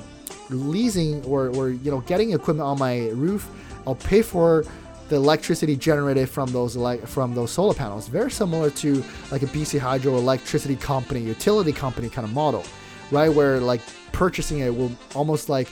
leasing 0.49 1.23
or, 1.25 1.49
or 1.55 1.69
you 1.69 1.91
know 1.91 2.01
getting 2.01 2.31
equipment 2.31 2.65
on 2.65 2.79
my 2.79 3.09
roof 3.09 3.49
i'll 3.85 3.95
pay 3.95 4.21
for 4.21 4.65
the 5.09 5.15
electricity 5.15 5.75
generated 5.75 6.29
from 6.29 6.51
those 6.51 6.75
like 6.75 7.05
from 7.07 7.33
those 7.33 7.49
solar 7.49 7.73
panels. 7.73 8.07
Very 8.07 8.29
similar 8.29 8.69
to 8.69 9.03
like 9.31 9.41
a 9.41 9.47
bc 9.47 9.79
hydro 9.79 10.17
electricity 10.17 10.75
company 10.75 11.19
utility 11.19 11.71
company 11.71 12.09
kind 12.09 12.25
of 12.25 12.33
model 12.33 12.63
right? 13.11 13.29
Where 13.29 13.59
like 13.59 13.81
purchasing 14.11 14.59
it 14.59 14.75
will 14.75 14.91
almost 15.15 15.49
like 15.49 15.69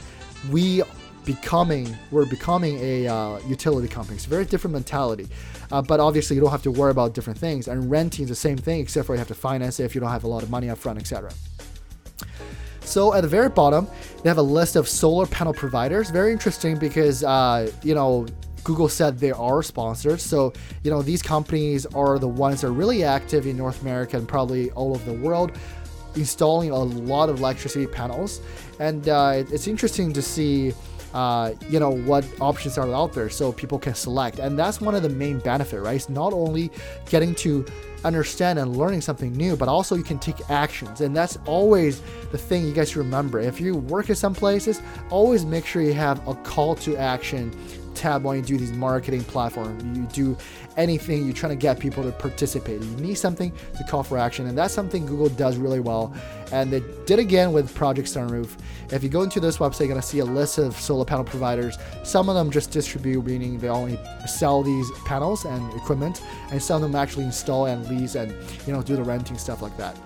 we 0.52 0.82
becoming 1.26 1.96
we're 2.12 2.26
becoming 2.26 2.80
a 2.80 3.08
uh, 3.08 3.40
utility 3.48 3.88
company. 3.88 4.16
It's 4.16 4.26
a 4.26 4.30
very 4.30 4.46
different 4.46 4.74
mentality 4.74 5.28
uh, 5.72 5.82
but 5.82 6.00
obviously 6.00 6.36
you 6.36 6.42
don't 6.42 6.52
have 6.52 6.64
to 6.64 6.72
worry 6.72 6.92
about 6.92 7.14
different 7.14 7.38
things 7.38 7.68
and 7.68 7.90
renting 7.90 8.24
is 8.24 8.30
the 8.30 8.36
same 8.36 8.58
thing 8.58 8.82
except 8.82 9.06
for 9.06 9.14
you 9.14 9.20
have 9.20 9.28
to 9.28 9.36
finance 9.36 9.80
it 9.80 9.84
if 9.84 9.96
you 9.96 10.02
don't 10.02 10.12
have 10.12 10.24
a 10.24 10.28
lot 10.28 10.44
of 10.44 10.50
money 10.50 10.70
up 10.70 10.78
front 10.78 11.00
etc 11.00 11.32
so 12.88 13.14
at 13.14 13.22
the 13.22 13.28
very 13.28 13.50
bottom, 13.50 13.88
they 14.24 14.30
have 14.30 14.38
a 14.38 14.42
list 14.42 14.78
of 14.78 14.88
solar 14.88 15.28
panel 15.28 15.54
providers. 15.54 16.10
Very 16.10 16.32
interesting 16.32 16.78
because, 16.78 17.24
uh, 17.24 17.70
you 17.84 17.94
know, 17.94 18.26
Google 18.64 18.88
said 18.88 19.20
they 19.20 19.32
are 19.32 19.62
sponsors. 19.62 20.24
So, 20.24 20.54
you 20.84 20.92
know, 20.92 21.02
these 21.02 21.22
companies 21.22 21.86
are 21.88 22.18
the 22.18 22.30
ones 22.30 22.62
that 22.62 22.68
are 22.68 22.72
really 22.72 23.04
active 23.04 23.46
in 23.46 23.58
North 23.58 23.82
America 23.82 24.18
and 24.18 24.28
probably 24.28 24.72
all 24.72 24.92
over 24.92 25.12
the 25.12 25.20
world, 25.20 25.52
installing 26.16 26.72
a 26.72 26.78
lot 26.78 27.30
of 27.30 27.40
electricity 27.40 27.88
panels. 27.88 28.40
And 28.80 29.10
uh, 29.10 29.44
it's 29.52 29.68
interesting 29.68 30.14
to 30.14 30.22
see. 30.22 30.74
Uh, 31.14 31.54
you 31.70 31.80
know 31.80 31.90
what 31.90 32.26
options 32.42 32.78
are 32.78 32.94
out 32.94 33.14
there 33.14 33.30
so 33.30 33.52
people 33.52 33.80
can 33.80 33.96
select 33.96 34.40
and 34.40 34.60
that's 34.60 34.82
one 34.82 34.94
of 34.94 35.02
the 35.02 35.10
main 35.10 35.40
benefit 35.40 35.80
right 35.82 35.96
it's 35.96 36.10
not 36.10 36.34
only 36.34 36.70
getting 37.10 37.34
to 37.34 37.66
understand 38.04 38.60
and 38.60 38.76
learning 38.76 39.02
something 39.02 39.32
new, 39.34 39.56
but 39.56 39.68
also 39.68 39.96
you 39.96 40.04
can 40.04 40.20
take 40.20 40.50
actions. 40.50 41.02
And 41.02 41.16
that's 41.16 41.38
always 41.46 42.02
the 42.32 42.38
thing 42.38 42.66
you 42.66 42.74
guys 42.74 42.96
remember. 42.96 43.40
If 43.40 43.60
you 43.60 43.76
work 43.76 44.10
at 44.10 44.18
some 44.18 44.34
places, 44.34 44.82
always 45.10 45.46
make 45.46 45.66
sure 45.66 45.82
you 45.82 45.94
have 45.94 46.26
a 46.28 46.36
call 46.36 46.76
to 46.76 46.96
action 46.98 47.52
tab 47.98 48.24
when 48.24 48.38
you 48.38 48.44
do 48.44 48.58
these 48.58 48.72
marketing 48.72 49.24
platforms. 49.24 49.84
You 49.98 50.06
do 50.06 50.38
anything, 50.78 51.26
you're 51.26 51.34
trying 51.34 51.58
to 51.58 51.62
get 51.62 51.80
people 51.80 52.04
to 52.04 52.12
participate. 52.12 52.82
You 52.82 52.98
need 52.98 53.16
something 53.16 53.52
to 53.78 53.84
call 53.84 54.04
for 54.04 54.18
action, 54.18 54.48
and 54.48 54.58
that's 54.58 54.74
something 54.74 55.06
Google 55.06 55.30
does 55.30 55.58
really 55.58 55.80
well. 55.80 56.14
And 56.52 56.72
they 56.72 56.82
did 57.06 57.20
again 57.20 57.52
with 57.52 57.74
Project 57.74 58.08
Sunroof. 58.08 58.58
If 58.92 59.04
you 59.04 59.10
go 59.10 59.24
into 59.24 59.40
this 59.40 59.58
website, 59.58 59.82
you're 59.82 59.90
gonna 59.90 60.02
see 60.02 60.20
a 60.20 60.26
list 60.26 60.60
of 60.60 60.76
solar 60.80 61.04
panel 61.04 61.26
providers. 61.26 61.78
Some 62.04 62.30
of 62.30 62.36
them 62.36 62.52
just 62.52 62.72
distribute, 62.72 63.26
meaning 63.26 63.60
they 63.60 63.70
only 63.70 64.00
sell 64.28 64.64
these 64.64 64.90
panels 65.06 65.46
and 65.46 65.74
equipment, 65.74 66.22
and 66.52 66.62
some 66.62 66.78
of 66.78 66.82
them 66.84 66.96
actually 66.96 67.26
install 67.26 67.66
and 67.66 67.86
lease 67.90 68.16
and 68.16 68.32
you 68.66 68.74
know 68.74 68.82
do 68.82 68.96
the 68.96 69.04
renting 69.04 69.38
stuff 69.38 69.62
like 69.62 69.76
that. 69.78 69.98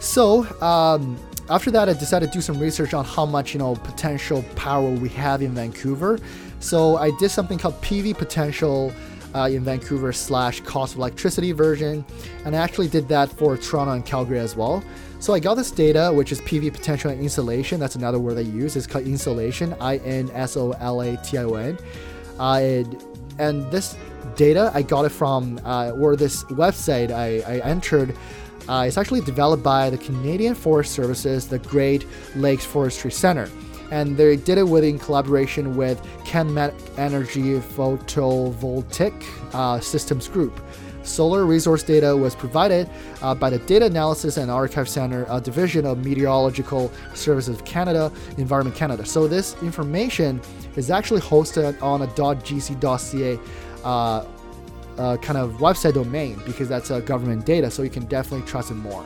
So 0.00 0.46
um, 0.62 1.18
after 1.48 1.70
that, 1.70 1.88
I 1.88 1.92
decided 1.92 2.32
to 2.32 2.38
do 2.38 2.40
some 2.40 2.58
research 2.58 2.92
on 2.94 3.04
how 3.04 3.24
much 3.24 3.54
you 3.54 3.58
know 3.58 3.74
potential 3.76 4.42
power 4.56 4.90
we 4.90 5.08
have 5.10 5.42
in 5.42 5.54
Vancouver. 5.54 6.18
So 6.60 6.96
I 6.96 7.10
did 7.18 7.30
something 7.30 7.58
called 7.58 7.80
PV 7.82 8.16
potential 8.18 8.92
uh, 9.34 9.48
in 9.48 9.62
Vancouver 9.62 10.12
slash 10.12 10.60
cost 10.60 10.94
of 10.94 10.98
electricity 10.98 11.52
version, 11.52 12.04
and 12.44 12.56
I 12.56 12.58
actually 12.58 12.88
did 12.88 13.08
that 13.08 13.30
for 13.30 13.56
Toronto 13.56 13.92
and 13.92 14.04
Calgary 14.04 14.38
as 14.38 14.56
well. 14.56 14.82
So 15.18 15.34
I 15.34 15.40
got 15.40 15.54
this 15.54 15.70
data, 15.70 16.10
which 16.12 16.32
is 16.32 16.40
PV 16.42 16.72
potential 16.72 17.10
and 17.10 17.20
insolation. 17.20 17.80
That's 17.80 17.96
another 17.96 18.18
word 18.18 18.38
I 18.38 18.42
use. 18.42 18.76
It's 18.76 18.86
called 18.86 19.06
insulation, 19.06 19.74
I 19.80 19.98
N 19.98 20.30
S 20.32 20.56
O 20.56 20.72
L 20.72 21.00
A 21.00 21.16
T 21.18 21.38
I 21.38 21.42
O 21.44 21.54
N. 21.54 21.78
Uh, 22.38 22.84
and 23.38 23.70
this 23.70 23.96
data 24.34 24.70
I 24.74 24.82
got 24.82 25.04
it 25.04 25.10
from, 25.10 25.60
uh, 25.64 25.92
or 25.92 26.16
this 26.16 26.44
website 26.44 27.10
I, 27.10 27.40
I 27.50 27.58
entered 27.60 28.16
uh, 28.68 28.84
it's 28.86 28.98
actually 28.98 29.20
developed 29.20 29.62
by 29.62 29.90
the 29.90 29.98
Canadian 29.98 30.54
Forest 30.54 30.92
Services, 30.92 31.48
the 31.48 31.58
Great 31.58 32.06
Lakes 32.34 32.64
Forestry 32.64 33.10
Center. 33.10 33.48
And 33.90 34.16
they 34.16 34.36
did 34.36 34.58
it 34.58 34.64
with 34.64 34.82
in 34.82 34.98
collaboration 34.98 35.76
with 35.76 36.02
CanMet 36.24 36.74
Energy 36.98 37.60
Photovoltaic 37.60 39.24
uh, 39.54 39.78
Systems 39.80 40.26
Group. 40.26 40.60
Solar 41.04 41.44
resource 41.46 41.84
data 41.84 42.16
was 42.16 42.34
provided 42.34 42.90
uh, 43.22 43.32
by 43.32 43.48
the 43.48 43.58
Data 43.58 43.86
Analysis 43.86 44.38
and 44.38 44.50
Archive 44.50 44.88
Center, 44.88 45.24
a 45.30 45.40
division 45.40 45.86
of 45.86 46.04
Meteorological 46.04 46.90
Services 47.14 47.56
of 47.56 47.64
Canada, 47.64 48.10
Environment 48.38 48.76
Canada. 48.76 49.06
So 49.06 49.28
this 49.28 49.54
information 49.62 50.40
is 50.74 50.90
actually 50.90 51.20
hosted 51.20 51.80
on 51.80 52.02
a 52.02 52.08
.gc.ca 52.08 53.38
uh, 54.98 55.16
kind 55.18 55.38
of 55.38 55.52
website 55.54 55.94
domain 55.94 56.40
because 56.46 56.68
that's 56.68 56.90
uh, 56.90 57.00
government 57.00 57.44
data, 57.44 57.70
so 57.70 57.82
you 57.82 57.90
can 57.90 58.06
definitely 58.06 58.46
trust 58.46 58.70
it 58.70 58.74
more. 58.74 59.04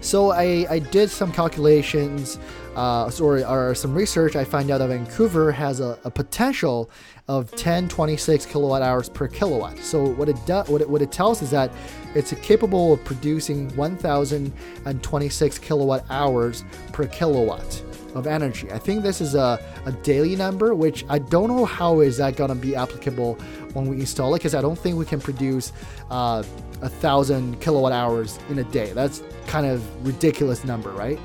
So 0.00 0.30
I, 0.30 0.66
I 0.70 0.78
did 0.78 1.10
some 1.10 1.32
calculations, 1.32 2.38
uh, 2.76 3.10
or, 3.20 3.44
or 3.44 3.74
some 3.74 3.94
research. 3.94 4.36
I 4.36 4.44
find 4.44 4.70
out 4.70 4.78
that 4.78 4.88
Vancouver 4.88 5.50
has 5.50 5.80
a, 5.80 5.98
a 6.04 6.10
potential 6.10 6.88
of 7.26 7.50
1026 7.50 8.46
kilowatt 8.46 8.82
hours 8.82 9.08
per 9.08 9.26
kilowatt. 9.26 9.78
So 9.78 10.06
what 10.10 10.28
it 10.28 10.36
does, 10.46 10.68
what 10.68 10.80
it, 10.80 10.88
what 10.88 11.02
it 11.02 11.10
tells 11.10 11.42
is 11.42 11.50
that 11.50 11.72
it's 12.14 12.32
capable 12.34 12.92
of 12.92 13.04
producing 13.04 13.74
1026 13.76 15.58
kilowatt 15.58 16.04
hours 16.08 16.64
per 16.92 17.06
kilowatt 17.06 17.82
of 18.18 18.26
energy. 18.26 18.70
I 18.70 18.78
think 18.78 19.02
this 19.02 19.20
is 19.20 19.34
a, 19.34 19.58
a 19.86 19.92
daily 19.92 20.36
number, 20.36 20.74
which 20.74 21.04
I 21.08 21.18
don't 21.18 21.48
know 21.48 21.64
how 21.64 22.00
is 22.00 22.16
that 22.18 22.36
gonna 22.36 22.54
be 22.54 22.76
applicable 22.76 23.34
when 23.72 23.86
we 23.86 24.00
install 24.00 24.34
it, 24.34 24.38
because 24.38 24.54
I 24.54 24.60
don't 24.60 24.78
think 24.78 24.98
we 24.98 25.04
can 25.04 25.20
produce 25.20 25.72
uh, 26.10 26.42
a 26.82 26.88
thousand 26.88 27.60
kilowatt 27.60 27.92
hours 27.92 28.38
in 28.50 28.58
a 28.58 28.64
day. 28.64 28.92
That's 28.92 29.22
kind 29.46 29.66
of 29.66 29.82
ridiculous 30.06 30.64
number, 30.64 30.90
right? 30.90 31.18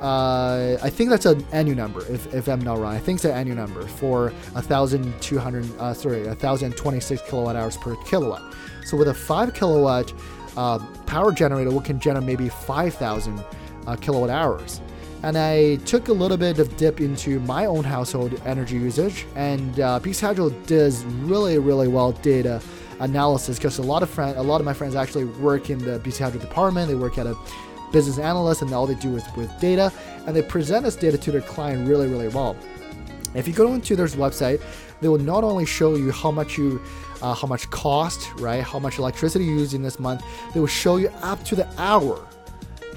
Uh, 0.00 0.78
I 0.80 0.90
think 0.90 1.10
that's 1.10 1.26
an 1.26 1.44
annual 1.50 1.76
number, 1.76 2.06
if, 2.06 2.32
if 2.32 2.46
I'm 2.48 2.60
not 2.60 2.78
wrong. 2.78 2.94
I 2.94 3.00
think 3.00 3.16
it's 3.16 3.24
an 3.24 3.32
annual 3.32 3.56
number 3.56 3.82
for 3.82 4.32
a 4.54 4.62
thousand 4.62 5.12
two 5.20 5.38
hundred, 5.38 5.66
uh, 5.80 5.92
sorry, 5.92 6.26
a 6.28 6.36
thousand 6.36 6.76
twenty-six 6.76 7.20
kilowatt 7.28 7.56
hours 7.56 7.76
per 7.76 7.96
kilowatt. 8.04 8.54
So 8.84 8.96
with 8.96 9.08
a 9.08 9.14
five 9.14 9.54
kilowatt 9.54 10.12
uh, 10.56 10.78
power 11.06 11.32
generator, 11.32 11.70
we 11.70 11.80
can 11.80 11.98
generate 11.98 12.26
maybe 12.26 12.48
five 12.48 12.94
thousand 12.94 13.42
uh, 13.88 13.96
kilowatt 13.96 14.30
hours 14.30 14.80
and 15.22 15.36
I 15.36 15.76
took 15.76 16.08
a 16.08 16.12
little 16.12 16.36
bit 16.36 16.58
of 16.58 16.76
dip 16.76 17.00
into 17.00 17.40
my 17.40 17.66
own 17.66 17.84
household 17.84 18.40
energy 18.44 18.76
usage. 18.76 19.26
And 19.34 19.80
uh, 19.80 20.00
BC 20.00 20.20
Hydro 20.20 20.50
does 20.66 21.04
really, 21.04 21.58
really 21.58 21.88
well 21.88 22.12
data 22.12 22.62
analysis 23.00 23.58
because 23.58 23.78
a 23.78 23.82
lot 23.82 24.02
of 24.02 24.10
friend, 24.10 24.36
a 24.36 24.42
lot 24.42 24.60
of 24.60 24.64
my 24.64 24.72
friends 24.72 24.94
actually 24.94 25.24
work 25.24 25.70
in 25.70 25.78
the 25.78 25.98
BC 26.00 26.20
Hydro 26.20 26.40
department. 26.40 26.88
They 26.88 26.94
work 26.94 27.18
at 27.18 27.26
a 27.26 27.36
business 27.92 28.18
analyst, 28.18 28.62
and 28.62 28.72
all 28.72 28.86
they 28.86 28.94
do 28.96 29.16
is 29.16 29.24
with 29.36 29.50
data, 29.60 29.92
and 30.26 30.36
they 30.36 30.42
present 30.42 30.84
this 30.84 30.94
data 30.94 31.18
to 31.18 31.32
their 31.32 31.40
client 31.40 31.88
really, 31.88 32.06
really 32.06 32.28
well. 32.28 32.56
If 33.34 33.48
you 33.48 33.54
go 33.54 33.74
into 33.74 33.96
their 33.96 34.06
website, 34.08 34.62
they 35.00 35.08
will 35.08 35.18
not 35.18 35.44
only 35.44 35.66
show 35.66 35.94
you 35.94 36.10
how 36.10 36.30
much 36.30 36.58
you 36.58 36.80
uh, 37.22 37.34
how 37.34 37.48
much 37.48 37.68
cost, 37.70 38.32
right? 38.36 38.62
How 38.62 38.78
much 38.78 38.98
electricity 38.98 39.44
you 39.44 39.58
use 39.58 39.74
in 39.74 39.82
this 39.82 39.98
month. 39.98 40.22
They 40.54 40.60
will 40.60 40.68
show 40.68 40.96
you 40.96 41.08
up 41.22 41.42
to 41.46 41.56
the 41.56 41.68
hour 41.80 42.24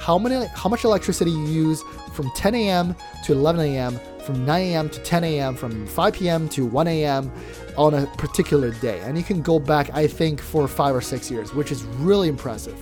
how 0.02 0.18
many 0.18 0.48
how 0.56 0.68
much 0.68 0.84
electricity 0.84 1.32
you 1.32 1.46
use 1.46 1.84
from 2.14 2.30
10 2.32 2.56
a.m. 2.56 2.96
to 3.24 3.34
11 3.34 3.62
a.m. 3.62 4.00
from 4.26 4.46
9 4.46 4.62
a.m. 4.62 4.90
to 4.90 5.00
10 5.00 5.24
a.m., 5.24 5.56
from 5.56 5.86
5 5.88 6.14
p.m. 6.14 6.50
to 6.50 6.66
1 6.66 6.88
a.m. 6.88 7.32
on 7.78 7.94
a 7.94 8.08
particular 8.18 8.72
day. 8.72 9.00
And 9.02 9.18
you 9.18 9.24
can 9.24 9.42
go 9.42 9.60
back, 9.60 9.90
I 9.94 10.08
think, 10.08 10.42
for 10.42 10.68
five 10.68 10.96
or 10.96 11.02
six 11.02 11.30
years, 11.30 11.54
which 11.54 11.72
is 11.72 11.84
really 11.84 12.28
impressive. 12.28 12.76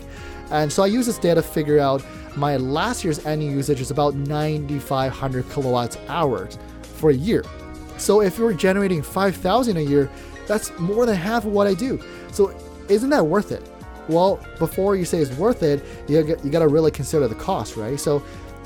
And 0.50 0.72
so 0.72 0.82
I 0.82 0.88
use 0.88 1.06
this 1.06 1.20
data 1.20 1.42
to 1.42 1.48
figure 1.48 1.80
out 1.80 2.04
my 2.36 2.58
last 2.58 3.04
year's 3.04 3.20
annual 3.26 3.54
usage 3.54 3.82
is 3.82 3.92
about 3.92 4.16
9,500 4.16 5.50
kilowatts 5.52 5.98
hours 6.08 6.58
for 6.82 7.10
a 7.10 7.14
year. 7.14 7.44
So 7.98 8.22
if 8.22 8.38
you're 8.38 8.54
generating 8.54 9.02
5,000 9.02 9.78
a 9.78 9.82
year, 9.82 10.10
that's 10.48 10.72
more 10.80 11.06
than 11.06 11.16
half 11.16 11.46
of 11.46 11.52
what 11.52 11.68
I 11.68 11.74
do. 11.74 12.02
So 12.32 12.56
isn't 12.88 13.10
that 13.10 13.26
worth 13.26 13.52
it? 13.52 13.70
Well, 14.10 14.44
before 14.58 14.96
you 14.96 15.06
say 15.06 15.20
it's 15.20 15.32
worth 15.38 15.62
it, 15.62 15.86
you 16.08 16.18
you 16.44 16.50
got 16.50 16.60
to 16.60 16.68
really 16.68 16.92
consider 16.92 17.28
the 17.28 17.36
cost, 17.36 17.78
right? 17.78 18.00
So 18.00 18.24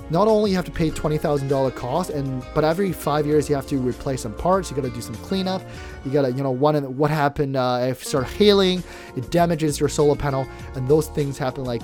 not 0.10 0.28
only 0.28 0.52
you 0.52 0.56
have 0.56 0.66
to 0.66 0.72
pay 0.72 0.90
$20,000 0.90 1.76
cost 1.76 2.10
and 2.10 2.44
but 2.54 2.64
every 2.64 2.92
5 2.92 3.26
years 3.26 3.50
you 3.50 3.56
have 3.56 3.68
to 3.68 3.78
replace 3.78 4.22
some 4.22 4.34
parts, 4.34 4.70
you 4.70 4.76
got 4.76 4.84
to 4.84 4.90
do 4.90 5.02
some 5.02 5.16
cleanup. 5.16 5.62
You 6.06 6.12
got 6.12 6.24
to, 6.24 6.32
you 6.32 6.44
know, 6.44 6.52
one 6.52 6.76
what 6.98 7.12
happened 7.12 7.58
uh, 7.58 7.80
if 7.90 8.04
you 8.04 8.10
start 8.10 8.28
hailing, 8.28 8.84
it 9.18 9.30
damages 9.32 9.80
your 9.80 9.90
solar 9.90 10.16
panel 10.16 10.48
and 10.76 10.88
those 10.88 11.08
things 11.10 11.38
happen 11.38 11.66
like 11.66 11.82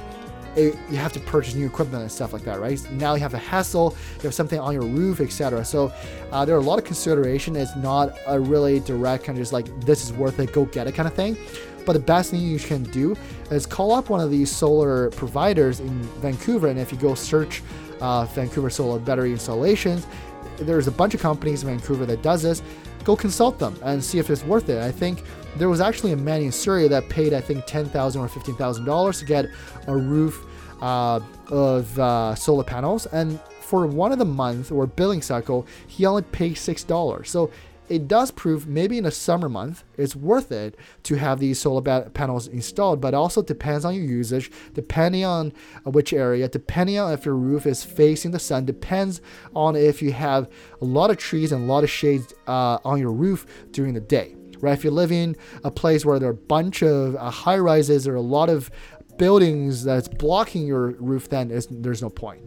it, 0.56 0.78
you 0.90 0.98
have 0.98 1.14
to 1.14 1.20
purchase 1.20 1.54
new 1.54 1.66
equipment 1.66 2.02
and 2.02 2.12
stuff 2.12 2.34
like 2.34 2.44
that, 2.44 2.60
right? 2.60 2.80
Now 2.92 3.14
you 3.14 3.22
have 3.22 3.34
a 3.34 3.38
hassle, 3.38 3.96
you 4.18 4.24
have 4.24 4.34
something 4.34 4.60
on 4.60 4.74
your 4.74 4.84
roof, 4.84 5.22
etc. 5.22 5.64
So 5.66 5.94
uh, 6.32 6.46
there 6.46 6.56
are 6.56 6.60
a 6.60 6.64
lot 6.64 6.80
of 6.80 6.86
consideration. 6.86 7.56
It's 7.56 7.76
not 7.76 8.18
a 8.28 8.40
really 8.40 8.80
direct 8.80 9.26
kind 9.26 9.38
of 9.38 9.42
just 9.42 9.54
like 9.54 9.68
this 9.82 10.04
is 10.04 10.14
worth 10.14 10.40
it, 10.40 10.54
go 10.54 10.66
get 10.66 10.88
it 10.88 10.94
kind 10.96 11.08
of 11.08 11.14
thing. 11.14 11.38
But 11.86 11.94
the 11.94 12.00
best 12.00 12.32
thing 12.32 12.42
you 12.42 12.60
can 12.60 12.84
do 12.84 13.16
is 13.52 13.66
call 13.66 13.92
up 13.92 14.10
one 14.10 14.20
of 14.20 14.30
these 14.30 14.52
solar 14.52 15.10
providers 15.12 15.80
in 15.80 16.02
Vancouver, 16.22 16.68
and 16.68 16.80
if 16.80 16.92
you 16.92 16.98
go 16.98 17.16
search 17.16 17.64
uh, 18.00 18.26
Vancouver 18.26 18.70
solar 18.70 19.00
battery 19.00 19.32
installations, 19.32 20.06
there's 20.58 20.88
a 20.88 20.92
bunch 20.92 21.14
of 21.14 21.22
companies 21.22 21.64
in 21.64 21.70
Vancouver 21.70 22.06
that 22.06 22.22
does 22.22 22.42
this. 22.42 22.62
Go 23.04 23.16
consult 23.16 23.58
them 23.58 23.76
and 23.84 24.04
see 24.04 24.20
if 24.20 24.30
it's 24.30 24.44
worth 24.44 24.70
it. 24.70 24.84
I 24.84 24.92
think 24.92 25.24
there 25.56 25.70
was 25.70 25.82
actually 25.82 26.12
a 26.12 26.18
man 26.18 26.42
in 26.42 26.52
Surrey 26.52 26.88
that 26.90 27.10
paid 27.10 27.34
I 27.34 27.42
think 27.42 27.66
ten 27.66 27.86
thousand 27.86 28.22
or 28.22 28.28
fifteen 28.28 28.56
thousand 28.56 28.86
dollars 28.86 29.20
to 29.20 29.26
get 29.26 29.46
a 29.88 29.96
roof 29.96 30.46
uh, 30.82 31.20
of 31.50 31.98
uh, 31.98 32.36
solar 32.36 32.64
panels, 32.64 33.06
and 33.08 33.40
for 33.62 33.88
one 33.88 34.12
of 34.12 34.20
the 34.20 34.26
month 34.26 34.72
or 34.72 34.86
billing 34.86 35.22
cycle, 35.22 35.66
he 35.88 36.06
only 36.06 36.24
paid 36.24 36.56
six 36.56 36.84
dollars. 36.84 37.30
So 37.30 37.52
it 37.90 38.08
does 38.08 38.32
prove 38.32 38.68
maybe 38.68 38.98
in 38.98 39.06
a 39.06 39.12
summer 39.12 39.50
month 39.50 39.84
it's 39.98 40.16
worth 40.16 40.52
it 40.52 40.76
to 41.04 41.16
have 41.16 41.40
these 41.40 41.60
solar 41.60 41.82
panels 42.10 42.48
installed 42.48 43.02
but 43.02 43.14
also 43.14 43.42
depends 43.42 43.86
on 43.86 43.94
your 43.96 44.06
usage 44.06 44.52
depending 44.74 45.26
on 45.26 45.52
uh, 45.86 45.90
which 45.90 46.14
area 46.14 46.48
depending 46.48 46.98
on 46.98 47.12
if 47.12 47.26
your 47.26 47.36
roof 47.36 47.66
is 47.66 47.84
facing 47.84 48.32
the 48.32 48.40
sun 48.40 48.66
depends 48.66 49.22
on 49.56 49.76
if 49.76 50.02
you 50.02 50.12
have 50.12 50.50
a 50.82 50.86
lot 50.86 51.10
of 51.10 51.18
trees 51.18 51.52
and 51.52 51.64
a 51.64 51.66
lot 51.66 51.84
of 51.84 51.90
shades 51.90 52.34
uh, 52.48 52.78
on 52.84 53.00
your 53.00 53.12
roof 53.12 53.46
during 53.72 53.94
the 53.94 54.00
day 54.00 54.36
right? 54.62 54.74
If 54.74 54.84
you 54.84 54.92
live 54.92 55.12
in 55.12 55.38
a 55.64 55.72
place 55.72 56.06
where 56.06 56.20
there 56.20 56.28
are 56.28 56.34
a 56.34 56.36
bunch 56.36 56.84
of 56.84 57.16
uh, 57.16 57.30
high 57.30 57.58
rises 57.58 58.08
or 58.08 58.16
a 58.16 58.22
lot 58.22 58.50
of 58.50 58.70
buildings 59.18 59.84
that's 59.84 60.08
blocking 60.08 60.66
your 60.66 60.92
roof, 60.92 61.30
then 61.30 61.48
there's 61.70 62.02
no 62.02 62.10
point. 62.10 62.42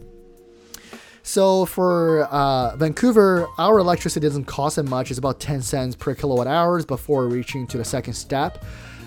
So 1.23 1.67
for 1.67 2.25
uh, 2.25 2.76
Vancouver, 2.76 3.47
our 3.57 3.79
electricity 3.79 4.26
doesn't 4.26 4.47
cost 4.47 4.76
that 4.76 4.85
much. 4.85 5.11
It's 5.11 5.19
about 5.19 5.38
10 5.38 5.62
cents 5.62 5.95
per 5.95 6.14
kilowatt 6.14 6.49
hours 6.49 6.85
before 6.85 7.29
reaching 7.29 7.67
to 7.69 7.79
the 7.79 7.85
second 7.85 8.14
step. 8.14 8.64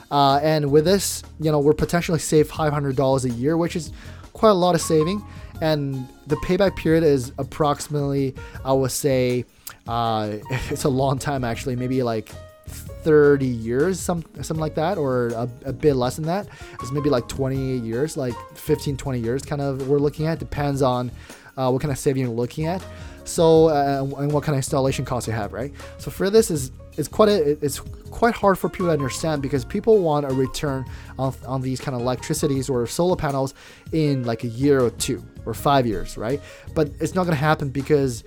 Uh, 0.10 0.40
and 0.42 0.72
with 0.72 0.86
this, 0.86 1.24
you 1.40 1.52
know, 1.52 1.60
we're 1.60 1.74
potentially 1.74 2.20
save 2.20 2.50
$500 2.50 3.26
a 3.26 3.30
year, 3.32 3.58
which 3.58 3.76
is 3.76 3.92
quite 4.34 4.52
a 4.52 4.54
lot 4.54 4.76
of 4.76 4.82
saving. 4.82 5.24
And 5.62 6.08
the 6.28 6.38
payback 6.38 6.76
period 6.76 7.04
is 7.04 7.34
approximately, 7.38 8.34
I 8.64 8.72
would 8.72 8.92
say, 8.92 9.46
uh, 9.88 10.36
it's 10.70 10.86
a 10.86 10.90
long 10.90 11.20
time 11.20 11.44
actually, 11.44 11.76
maybe 11.76 12.02
like 12.02 12.30
30 12.68 13.46
years, 13.46 14.00
some 14.00 14.24
something 14.36 14.58
like 14.58 14.76
that, 14.76 14.98
or 14.98 15.28
a, 15.28 15.50
a 15.66 15.74
bit 15.74 15.96
less 15.96 16.16
than 16.16 16.26
that. 16.26 16.48
It's 16.74 16.92
maybe 16.92 17.10
like 17.10 17.28
20 17.28 17.78
years, 17.78 18.18
like 18.18 18.34
15, 18.56 18.98
20 18.98 19.20
years, 19.20 19.44
kind 19.44 19.62
of. 19.62 19.88
We're 19.88 20.00
looking 20.00 20.28
at 20.28 20.40
depends 20.40 20.82
on 20.82 21.12
uh, 21.58 21.70
what 21.70 21.82
kind 21.82 21.92
of 21.92 21.98
saving 21.98 22.24
you're 22.24 22.32
looking 22.32 22.66
at. 22.66 22.84
So 23.24 23.70
uh, 23.70 24.08
and 24.20 24.32
what 24.32 24.44
kind 24.44 24.56
of 24.56 24.58
installation 24.58 25.04
costs 25.04 25.28
you 25.28 25.34
have, 25.34 25.52
right? 25.52 25.74
So 25.98 26.12
for 26.12 26.30
this 26.30 26.52
is 26.52 26.72
it's 26.98 27.08
quite 27.08 27.30
a, 27.30 27.52
it's 27.64 27.80
quite 27.80 28.34
hard 28.34 28.58
for 28.58 28.70
people 28.70 28.88
to 28.88 28.94
understand 28.94 29.42
because 29.42 29.66
people 29.66 30.00
want 30.00 30.26
a 30.26 30.34
return 30.34 30.86
on, 31.20 31.34
on 31.46 31.62
these 31.62 31.82
kind 31.82 31.96
of 31.96 32.02
electricities 32.02 32.70
or 32.70 32.88
solar 32.88 33.16
panels 33.16 33.54
in 33.92 34.24
like 34.24 34.44
a 34.44 34.48
year 34.48 34.82
or 34.82 34.92
two 34.92 35.24
or 35.46 35.54
five 35.54 35.86
years, 35.86 36.18
right? 36.18 36.42
But 36.74 36.92
it's 37.00 37.14
not 37.16 37.26
to 37.26 37.36
happen 37.36 37.70
because 37.70 38.24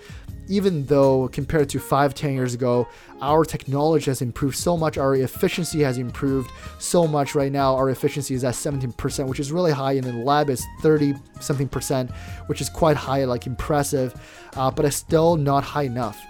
even 0.48 0.84
though 0.86 1.28
compared 1.28 1.68
to 1.70 1.78
five, 1.78 2.14
ten 2.14 2.34
years 2.34 2.54
ago, 2.54 2.88
our 3.20 3.44
technology 3.44 4.10
has 4.10 4.22
improved 4.22 4.56
so 4.56 4.76
much, 4.76 4.98
our 4.98 5.14
efficiency 5.14 5.80
has 5.80 5.98
improved 5.98 6.50
so 6.78 7.06
much. 7.06 7.34
Right 7.34 7.52
now, 7.52 7.74
our 7.74 7.90
efficiency 7.90 8.34
is 8.34 8.44
at 8.44 8.54
17%, 8.54 9.26
which 9.26 9.40
is 9.40 9.52
really 9.52 9.72
high, 9.72 9.92
and 9.92 10.06
in 10.06 10.18
the 10.18 10.24
lab 10.24 10.50
is 10.50 10.64
30 10.80 11.14
something 11.40 11.68
percent, 11.68 12.10
which 12.46 12.60
is 12.60 12.68
quite 12.68 12.96
high, 12.96 13.24
like 13.24 13.46
impressive, 13.46 14.14
uh, 14.56 14.70
but 14.70 14.84
it's 14.84 14.96
still 14.96 15.36
not 15.36 15.64
high 15.64 15.84
enough. 15.84 16.20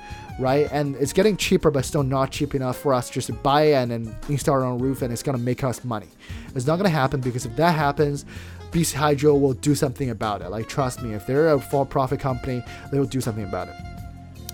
Right, 0.40 0.68
and 0.70 0.94
it's 0.94 1.12
getting 1.12 1.37
cheaper, 1.37 1.68
but 1.68 1.85
still 1.85 2.04
not 2.04 2.31
cheap 2.31 2.54
enough 2.54 2.78
for 2.78 2.94
us 2.94 3.11
just 3.11 3.26
to 3.26 3.33
buy 3.33 3.72
and 3.72 4.14
install 4.28 4.62
it 4.62 4.64
on 4.64 4.78
roof, 4.78 5.02
and 5.02 5.12
it's 5.12 5.22
gonna 5.24 5.37
make 5.37 5.64
us 5.64 5.83
money. 5.83 6.07
It's 6.54 6.64
not 6.64 6.76
gonna 6.76 6.90
happen 6.90 7.20
because 7.20 7.44
if 7.44 7.57
that 7.57 7.74
happens, 7.74 8.24
BC 8.70 8.94
Hydro 8.94 9.35
will 9.35 9.54
do 9.54 9.74
something 9.74 10.11
about 10.11 10.42
it. 10.42 10.50
Like, 10.50 10.68
trust 10.68 11.02
me, 11.02 11.14
if 11.14 11.26
they're 11.26 11.48
a 11.54 11.61
for-profit 11.61 12.20
company, 12.20 12.62
they 12.92 13.00
will 13.00 13.07
do 13.07 13.20
something 13.20 13.42
about 13.42 13.66
it. 13.66 13.97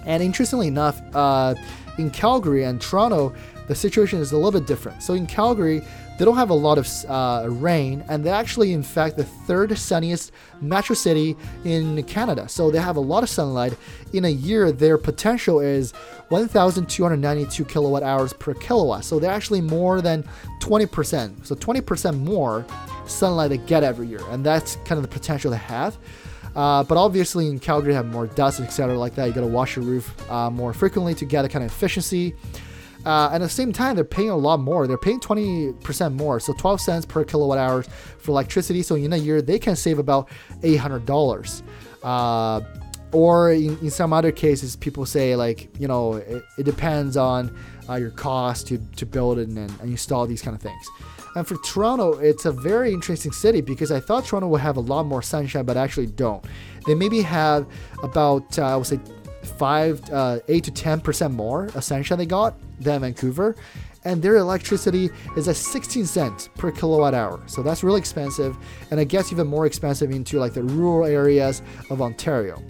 And 0.07 0.23
interestingly 0.23 0.69
enough, 0.69 1.01
uh, 1.15 1.55
in 1.99 2.11
Calgary 2.11 2.65
and 2.65 2.81
Toronto, 2.81 3.33
the 3.69 3.75
situation 3.75 4.19
is 4.19 4.33
a 4.33 4.37
little 4.37 4.53
bit 4.53 4.67
different. 4.67 5.03
So 5.03 5.15
in 5.15 5.27
Calgary, 5.27 5.83
they 6.19 6.25
don't 6.25 6.37
have 6.37 6.51
a 6.51 6.55
lot 6.55 6.79
of 6.79 6.89
uh, 7.09 7.49
rain, 7.49 8.05
and 8.09 8.23
they're 8.23 8.35
actually, 8.35 8.73
in 8.73 8.85
fact, 8.85 9.17
the 9.17 9.25
third 9.25 9.77
sunniest 9.77 10.31
metro 10.61 10.95
city 10.95 11.37
in 11.65 12.03
Canada. 12.05 12.49
So 12.49 12.71
they 12.71 12.79
have 12.79 12.97
a 12.97 13.01
lot 13.01 13.25
of 13.25 13.29
sunlight. 13.29 13.77
In 14.13 14.25
a 14.25 14.29
year, 14.29 14.71
their 14.71 14.97
potential 14.97 15.59
is 15.59 15.93
1,292 16.29 17.65
kilowatt 17.65 18.05
hours 18.05 18.33
per 18.33 18.55
kilowatt. 18.55 19.05
So 19.05 19.19
they're 19.19 19.33
actually 19.33 19.61
more 19.61 20.01
than 20.01 20.25
20%. 20.61 21.45
So 21.45 21.57
20% 21.57 22.19
more 22.19 22.65
sunlight 23.07 23.51
they 23.51 23.59
get 23.59 23.83
every 23.83 24.07
year, 24.07 24.23
and 24.31 24.47
that's 24.47 24.77
kind 24.85 24.93
of 24.93 25.03
the 25.03 25.09
potential 25.09 25.51
they 25.51 25.57
have. 25.57 25.99
Uh, 26.55 26.85
but 26.85 26.97
obviously 26.97 27.49
in 27.49 27.59
Calgary, 27.59 27.93
you 27.93 27.97
have 27.97 28.07
more 28.07 28.27
dust, 28.27 28.61
etc., 28.61 28.97
like 28.97 29.15
that. 29.17 29.27
You 29.27 29.33
got 29.33 29.41
to 29.41 29.47
wash 29.47 29.77
your 29.77 29.85
roof 29.85 30.31
uh, 30.31 30.51
more 30.51 30.73
frequently 30.73 31.15
to 31.15 31.25
get 31.25 31.43
that 31.43 31.51
kind 31.51 31.65
of 31.65 31.71
efficiency. 31.71 32.35
Uh, 33.05 33.29
at 33.33 33.39
the 33.39 33.49
same 33.49 33.73
time, 33.73 33.97
they're 33.97 34.05
paying 34.05 34.31
a 34.31 34.37
lot 34.37 34.61
more. 34.61 34.87
They're 34.87 34.97
paying 34.97 35.21
20% 35.21 36.15
more, 36.15 36.41
so 36.41 36.55
12 36.55 36.81
cents 36.81 37.07
per 37.07 37.25
kilowatt 37.25 37.59
hours 37.59 37.89
for 38.19 38.31
electricity. 38.31 38.83
So 38.83 38.95
in 38.95 39.13
a 39.13 39.17
year, 39.17 39.43
they 39.43 39.59
can 39.59 39.77
save 39.77 39.99
about 39.99 40.31
$800. 40.63 41.63
Uh, 42.03 42.61
or 43.13 43.53
in, 43.53 43.79
in, 43.79 43.91
some 43.91 44.13
other 44.13 44.33
cases, 44.33 44.75
people 44.75 45.07
say 45.07 45.37
like, 45.37 45.69
you 45.79 45.87
know, 45.87 46.15
it, 46.15 46.45
it 46.59 46.63
depends 46.65 47.17
on 47.17 47.55
uh, 47.89 47.95
your 47.95 48.11
cost 48.11 48.67
to, 48.69 48.79
to 48.97 49.07
build 49.07 49.39
and, 49.39 49.57
and 49.57 49.81
install 49.83 50.27
these 50.27 50.43
kind 50.43 50.57
of 50.57 50.63
things. 50.63 50.89
And 51.35 51.47
for 51.47 51.57
Toronto, 51.59 52.13
it's 52.19 52.45
a 52.45 52.53
very 52.53 52.93
interesting 52.93 53.33
city 53.33 53.61
because 53.61 53.91
I 53.91 54.01
thought 54.01 54.25
Toronto 54.25 54.49
would 54.49 54.61
have 54.61 54.77
a 54.77 54.81
lot 54.81 55.07
more 55.07 55.23
sunshine, 55.23 55.65
but 55.65 55.77
actually 55.77 56.07
don't. 56.07 56.45
They 56.87 56.95
maybe 56.95 57.23
have 57.23 57.67
about, 58.03 58.59
uh, 58.59 58.67
I 58.67 58.77
would 58.77 58.87
say, 58.87 59.01
five, 59.59 60.01
uh, 60.11 60.41
eight 60.49 60.65
to 60.65 60.71
ten 60.71 61.01
percent 61.01 61.35
more 61.35 61.67
of 61.75 61.85
sunshine 61.85 62.19
they 62.19 62.27
got 62.27 62.55
than 62.81 63.01
Vancouver, 63.01 63.57
and 64.05 64.23
their 64.23 64.37
electricity 64.37 65.11
is 65.37 65.49
at 65.49 65.57
16 65.57 66.07
cents 66.07 66.49
per 66.57 66.71
kilowatt 66.71 67.15
hour. 67.15 67.43
So 67.47 67.63
that's 67.63 67.83
really 67.83 67.99
expensive, 67.99 68.57
and 68.91 69.01
I 69.01 69.05
guess 69.05 69.33
even 69.33 69.47
more 69.47 69.67
expensive 69.67 70.11
into 70.11 70.39
like 70.39 70.55
the 70.55 70.63
rural 70.63 71.07
areas 71.07 71.63
of 71.91 72.01
Ontario. 72.01 72.63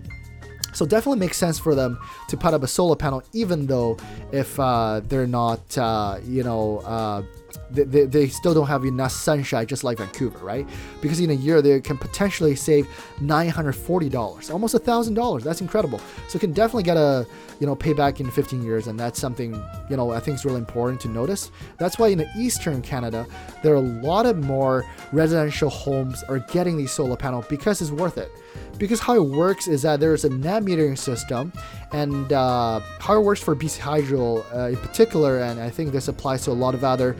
So 0.72 0.84
definitely 0.84 1.20
makes 1.20 1.36
sense 1.36 1.58
for 1.58 1.74
them 1.76 1.98
to 2.28 2.36
put 2.36 2.52
up 2.52 2.64
a 2.64 2.66
solar 2.66 2.96
panel, 2.96 3.22
even 3.32 3.66
though 3.66 3.96
if 4.32 4.58
uh, 4.58 5.00
they're 5.04 5.26
not, 5.26 5.78
uh, 5.78 6.18
you 6.24 6.42
know 6.42 6.78
uh, 6.78 7.22
they, 7.70 7.84
they, 7.84 8.04
they, 8.04 8.28
still 8.28 8.54
don't 8.54 8.66
have 8.66 8.84
enough 8.84 9.12
sunshine, 9.12 9.66
just 9.66 9.84
like 9.84 9.98
Vancouver, 9.98 10.38
right? 10.38 10.68
Because 11.00 11.20
in 11.20 11.30
a 11.30 11.34
year 11.34 11.62
they 11.62 11.80
can 11.80 11.98
potentially 11.98 12.54
save 12.56 12.86
$940, 13.20 14.52
almost 14.52 14.74
$1,000. 14.74 15.42
That's 15.42 15.60
incredible. 15.60 15.98
So 16.28 16.34
you 16.34 16.40
can 16.40 16.52
definitely 16.52 16.84
get 16.84 16.96
a 16.96 17.26
you 17.60 17.66
know 17.66 17.76
payback 17.76 18.20
in 18.20 18.30
15 18.30 18.62
years, 18.62 18.86
and 18.86 18.98
that's 18.98 19.20
something 19.20 19.54
you 19.88 19.96
know 19.96 20.10
I 20.10 20.20
think 20.20 20.36
is 20.36 20.44
really 20.44 20.58
important 20.58 21.00
to 21.02 21.08
notice. 21.08 21.50
That's 21.78 21.98
why 21.98 22.08
in 22.08 22.18
the 22.18 22.28
eastern 22.36 22.82
Canada 22.82 23.26
there 23.62 23.72
are 23.72 23.76
a 23.76 23.80
lot 23.80 24.26
of 24.26 24.38
more 24.38 24.84
residential 25.12 25.70
homes 25.70 26.22
are 26.24 26.40
getting 26.40 26.76
these 26.76 26.92
solar 26.92 27.16
panels 27.16 27.46
because 27.48 27.80
it's 27.80 27.90
worth 27.90 28.18
it. 28.18 28.30
Because 28.78 29.00
how 29.00 29.14
it 29.14 29.24
works 29.24 29.68
is 29.68 29.82
that 29.82 30.00
there's 30.00 30.24
a 30.24 30.30
net 30.30 30.62
metering 30.64 30.98
system, 30.98 31.52
and 31.92 32.32
uh, 32.32 32.80
how 32.98 33.16
it 33.16 33.22
works 33.22 33.40
for 33.40 33.54
BC 33.54 33.78
Hydro 33.78 34.44
uh, 34.54 34.68
in 34.68 34.76
particular, 34.76 35.40
and 35.40 35.60
I 35.60 35.70
think 35.70 35.92
this 35.92 36.08
applies 36.08 36.44
to 36.44 36.50
a 36.50 36.52
lot 36.52 36.74
of 36.74 36.84
other 36.84 37.16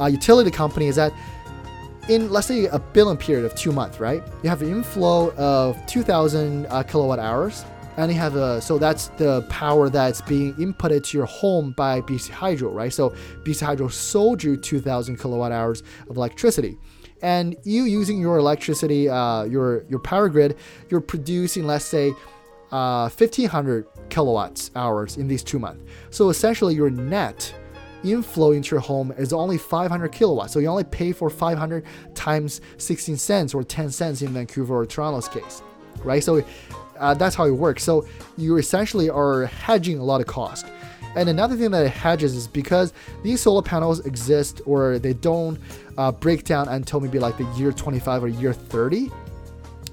uh, 0.00 0.06
utility 0.06 0.50
companies, 0.50 0.90
is 0.90 0.96
that 0.96 1.12
in 2.08 2.30
let's 2.30 2.46
say 2.46 2.66
a 2.66 2.78
billing 2.78 3.16
period 3.16 3.44
of 3.44 3.54
two 3.54 3.72
months, 3.72 4.00
right? 4.00 4.22
You 4.42 4.48
have 4.48 4.62
an 4.62 4.70
inflow 4.70 5.32
of 5.34 5.84
2,000 5.86 6.66
uh, 6.66 6.82
kilowatt 6.84 7.18
hours, 7.18 7.64
and 7.96 8.12
you 8.12 8.18
have 8.18 8.36
a 8.36 8.60
so 8.60 8.78
that's 8.78 9.08
the 9.16 9.42
power 9.48 9.88
that's 9.88 10.20
being 10.20 10.54
inputted 10.54 11.04
to 11.04 11.18
your 11.18 11.26
home 11.26 11.72
by 11.72 12.00
BC 12.02 12.30
Hydro, 12.30 12.70
right? 12.70 12.92
So 12.92 13.10
BC 13.42 13.62
Hydro 13.62 13.88
sold 13.88 14.42
you 14.42 14.56
2,000 14.56 15.18
kilowatt 15.18 15.52
hours 15.52 15.82
of 16.08 16.16
electricity, 16.16 16.78
and 17.22 17.56
you 17.64 17.84
using 17.84 18.20
your 18.20 18.38
electricity, 18.38 19.08
uh, 19.08 19.44
your 19.44 19.84
your 19.88 19.98
power 19.98 20.28
grid, 20.28 20.56
you're 20.90 21.00
producing, 21.00 21.66
let's 21.66 21.84
say, 21.84 22.12
uh, 22.72 23.08
1,500 23.08 23.86
kilowatts 24.08 24.70
hours 24.74 25.16
in 25.16 25.28
these 25.28 25.42
two 25.42 25.58
months. 25.58 25.82
So 26.10 26.28
essentially, 26.30 26.74
your 26.74 26.90
net 26.90 27.54
inflow 28.04 28.52
into 28.52 28.74
your 28.74 28.80
home 28.80 29.12
is 29.16 29.32
only 29.32 29.58
500 29.58 30.12
kilowatts. 30.12 30.52
So 30.52 30.58
you 30.58 30.68
only 30.68 30.84
pay 30.84 31.12
for 31.12 31.30
500 31.30 31.84
times 32.14 32.60
16 32.78 33.16
cents 33.16 33.54
or 33.54 33.64
10 33.64 33.90
cents 33.90 34.22
in 34.22 34.28
Vancouver 34.28 34.76
or 34.76 34.86
Toronto's 34.86 35.28
case, 35.28 35.62
right? 36.04 36.22
So 36.22 36.44
uh, 36.98 37.14
that's 37.14 37.34
how 37.34 37.46
it 37.46 37.52
works. 37.52 37.82
So 37.82 38.06
you 38.36 38.56
essentially 38.58 39.10
are 39.10 39.46
hedging 39.46 39.98
a 39.98 40.04
lot 40.04 40.20
of 40.20 40.26
cost. 40.26 40.66
And 41.16 41.30
another 41.30 41.56
thing 41.56 41.70
that 41.70 41.84
it 41.84 41.90
hedges 41.90 42.34
is 42.34 42.46
because 42.46 42.92
these 43.22 43.40
solar 43.40 43.62
panels 43.62 44.04
exist 44.04 44.60
or 44.66 44.98
they 44.98 45.14
don't 45.14 45.58
uh, 45.96 46.12
break 46.12 46.44
down 46.44 46.68
until 46.68 47.00
maybe 47.00 47.18
like 47.18 47.38
the 47.38 47.50
year 47.56 47.72
25 47.72 48.24
or 48.24 48.28
year 48.28 48.52
30. 48.52 49.10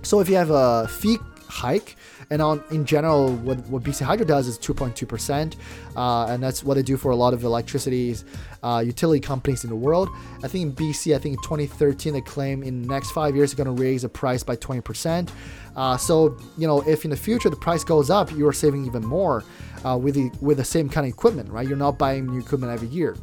So 0.04 0.20
if 0.20 0.28
you 0.28 0.36
have 0.36 0.52
a 0.52 0.88
fee 0.90 1.18
hike, 1.48 1.96
and 2.34 2.42
on 2.42 2.64
in 2.72 2.84
general, 2.84 3.32
what, 3.36 3.60
what 3.68 3.84
BC 3.84 4.02
Hydro 4.04 4.26
does 4.26 4.48
is 4.48 4.58
2.2%, 4.58 5.56
uh, 5.96 6.26
and 6.26 6.42
that's 6.42 6.64
what 6.64 6.74
they 6.74 6.82
do 6.82 6.98
for 6.98 7.12
a 7.12 7.16
lot 7.16 7.32
of 7.32 7.44
electricity 7.44 8.16
uh, 8.64 8.82
utility 8.84 9.20
companies 9.20 9.64
in 9.64 9.70
the 9.70 9.76
world. 9.76 10.10
I 10.44 10.48
think 10.48 10.64
in 10.64 10.74
BC, 10.74 11.16
I 11.16 11.20
think 11.20 11.36
in 11.38 11.44
2013 11.44 12.12
they 12.14 12.22
claim 12.22 12.64
in 12.64 12.82
the 12.82 12.88
next 12.88 13.12
five 13.12 13.36
years 13.36 13.54
they're 13.54 13.64
going 13.64 13.78
to 13.78 13.80
raise 13.80 14.02
the 14.02 14.10
price 14.10 14.42
by 14.42 14.56
20%. 14.56 15.30
Uh, 15.76 15.96
so 15.96 16.36
you 16.58 16.66
know, 16.66 16.82
if 16.88 17.04
in 17.04 17.12
the 17.12 17.18
future 17.18 17.52
the 17.52 17.56
price 17.56 17.84
goes 17.84 18.10
up, 18.10 18.32
you 18.32 18.48
are 18.48 18.54
saving 18.54 18.84
even 18.88 19.06
more 19.06 19.44
uh, 19.86 19.96
with 19.96 20.16
the 20.16 20.32
with 20.42 20.58
the 20.58 20.66
same 20.66 20.90
kind 20.90 21.06
of 21.06 21.14
equipment, 21.14 21.52
right? 21.52 21.68
You're 21.68 21.78
not 21.78 22.00
buying 22.00 22.26
new 22.26 22.40
equipment 22.40 22.74
every 22.74 22.88
year. 22.88 23.16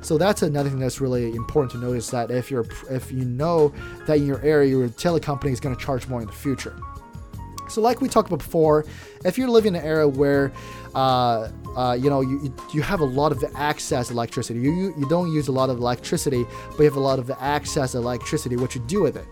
So 0.00 0.16
that's 0.16 0.40
another 0.40 0.70
thing 0.70 0.78
that's 0.78 1.02
really 1.02 1.34
important 1.34 1.72
to 1.72 1.78
notice 1.78 2.08
that 2.10 2.30
if 2.30 2.50
you're 2.50 2.66
if 2.90 3.12
you 3.12 3.26
know 3.26 3.74
that 4.06 4.16
in 4.16 4.26
your 4.26 4.40
area 4.40 4.70
your 4.70 4.84
utility 4.84 5.22
company 5.22 5.52
is 5.52 5.60
going 5.60 5.76
to 5.76 5.82
charge 5.82 6.08
more 6.08 6.22
in 6.22 6.26
the 6.28 6.32
future. 6.32 6.74
So, 7.68 7.80
like 7.80 8.00
we 8.00 8.08
talked 8.08 8.28
about 8.28 8.38
before, 8.38 8.84
if 9.24 9.38
you're 9.38 9.48
living 9.48 9.74
in 9.74 9.80
an 9.80 9.86
era 9.86 10.08
where 10.08 10.52
uh, 10.94 11.48
uh, 11.76 11.96
you 11.98 12.10
know 12.10 12.20
you, 12.20 12.54
you 12.72 12.82
have 12.82 13.00
a 13.00 13.04
lot 13.04 13.32
of 13.32 13.44
access 13.54 14.10
electricity, 14.10 14.60
you, 14.60 14.94
you 14.96 15.08
don't 15.08 15.32
use 15.32 15.48
a 15.48 15.52
lot 15.52 15.70
of 15.70 15.78
electricity, 15.78 16.46
but 16.70 16.78
you 16.78 16.84
have 16.84 16.96
a 16.96 17.00
lot 17.00 17.18
of 17.18 17.30
access 17.40 17.94
electricity, 17.94 18.56
what 18.56 18.74
you 18.74 18.80
do 18.82 19.02
with 19.02 19.16
it. 19.16 19.26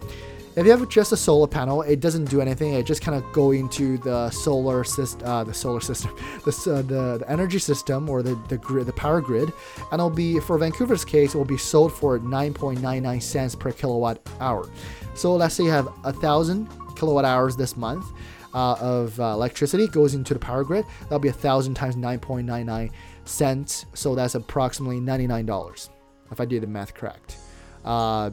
If 0.55 0.67
you 0.67 0.71
have 0.71 0.87
just 0.91 1.13
a 1.13 1.17
solar 1.17 1.47
panel, 1.47 1.81
it 1.81 2.01
doesn't 2.01 2.27
do 2.27 2.43
anything. 2.43 2.75
It 2.75 2.85
just 2.85 3.01
kind 3.01 3.17
of 3.17 3.33
go 3.33 3.53
into 3.53 3.97
the 3.97 4.29
solar 4.29 4.85
system, 4.85 5.27
uh, 5.27 5.45
the 5.45 5.55
solar 5.55 5.81
system, 5.81 6.15
the, 6.45 6.51
uh, 6.51 6.83
the, 6.83 7.19
the 7.19 7.25
energy 7.27 7.59
system 7.59 8.11
or 8.11 8.23
the 8.23 8.39
the 8.49 8.59
grid, 8.59 8.87
the 8.87 8.93
power 8.93 9.23
grid, 9.23 9.51
and 9.91 9.95
it'll 9.95 10.11
be 10.11 10.41
for 10.41 10.59
Vancouver's 10.59 11.07
case, 11.07 11.35
it 11.35 11.39
will 11.39 11.47
be 11.47 11.57
sold 11.57 11.93
for 11.93 12.19
9.99 12.19 13.23
cents 13.23 13.55
per 13.55 13.73
kilowatt 13.73 14.21
hour. 14.41 14.69
So 15.15 15.35
let's 15.37 15.55
say 15.55 15.65
you 15.65 15.71
have 15.71 15.89
a 16.05 16.13
thousand 16.13 16.69
kilowatt 17.03 17.25
hours 17.25 17.57
this 17.57 17.77
month 17.77 18.07
uh, 18.55 18.77
of 18.79 19.19
uh, 19.19 19.25
electricity 19.25 19.89
goes 19.89 20.15
into 20.15 20.35
the 20.35 20.39
power 20.39 20.63
grid. 20.63 20.85
That'll 21.03 21.19
be 21.19 21.29
a 21.29 21.33
thousand 21.33 21.75
times 21.75 21.97
9.99 21.97 22.93
cents. 23.25 23.87
So 23.95 24.15
that's 24.15 24.37
approximately 24.37 25.01
$99 25.01 25.89
if 26.31 26.41
I 26.41 26.45
did 26.45 26.63
the 26.63 26.69
math 26.69 26.95
correct. 26.95 27.39
Uh, 27.85 28.31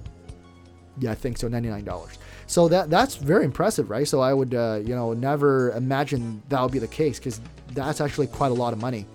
yeah, 1.00 1.12
I 1.12 1.16
think 1.16 1.40
so, 1.40 1.50
$99. 1.50 2.18
So 2.46 2.68
that 2.68 2.90
that's 2.90 3.16
very 3.16 3.44
impressive, 3.46 3.90
right? 3.90 4.08
So 4.08 4.20
I 4.22 4.34
would, 4.34 4.54
uh, 4.54 4.82
you 4.84 4.96
know, 4.96 5.14
never 5.14 5.72
imagine 5.72 6.44
that 6.50 6.62
would 6.62 6.72
be 6.72 6.80
the 6.80 6.88
case 6.88 7.18
because 7.18 7.42
that's 7.74 8.02
actually 8.02 8.28
quite 8.28 8.52
a 8.52 8.56
lot 8.56 8.74
of 8.74 8.80
money 8.80 9.06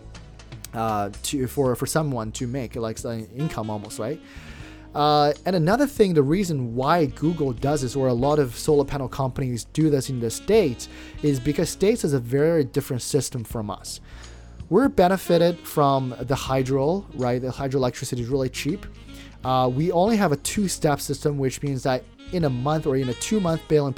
uh, 0.72 1.10
to 1.24 1.46
for 1.46 1.76
for 1.76 1.86
someone 1.86 2.32
to 2.32 2.46
make, 2.46 2.74
like 2.76 3.02
an 3.04 3.26
income 3.36 3.70
almost, 3.70 3.98
right? 3.98 4.20
Uh, 4.94 5.32
and 5.44 5.56
another 5.56 5.86
thing, 5.86 6.14
the 6.14 6.22
reason 6.22 6.74
why 6.74 7.06
Google 7.06 7.52
does 7.52 7.82
this, 7.82 7.96
or 7.96 8.08
a 8.08 8.12
lot 8.12 8.38
of 8.38 8.56
solar 8.56 8.84
panel 8.84 9.08
companies 9.08 9.64
do 9.64 9.90
this 9.90 10.08
in 10.08 10.20
the 10.20 10.30
States, 10.30 10.88
is 11.22 11.40
because 11.40 11.68
States 11.68 12.02
has 12.02 12.12
a 12.12 12.20
very 12.20 12.64
different 12.64 13.02
system 13.02 13.42
from 13.42 13.70
us. 13.70 14.00
We're 14.70 14.88
benefited 14.88 15.58
from 15.58 16.14
the 16.20 16.34
hydro, 16.34 17.06
right? 17.14 17.40
The 17.42 17.48
hydroelectricity 17.48 18.20
is 18.20 18.28
really 18.28 18.48
cheap. 18.48 18.86
Uh, 19.44 19.70
we 19.72 19.92
only 19.92 20.16
have 20.16 20.32
a 20.32 20.36
two-step 20.36 21.00
system, 21.00 21.38
which 21.38 21.62
means 21.62 21.82
that 21.82 22.04
in 22.32 22.44
a 22.44 22.50
month 22.50 22.86
or 22.86 22.96
in 22.96 23.08
a 23.08 23.14
two-month 23.14 23.66
bail-in 23.68 23.94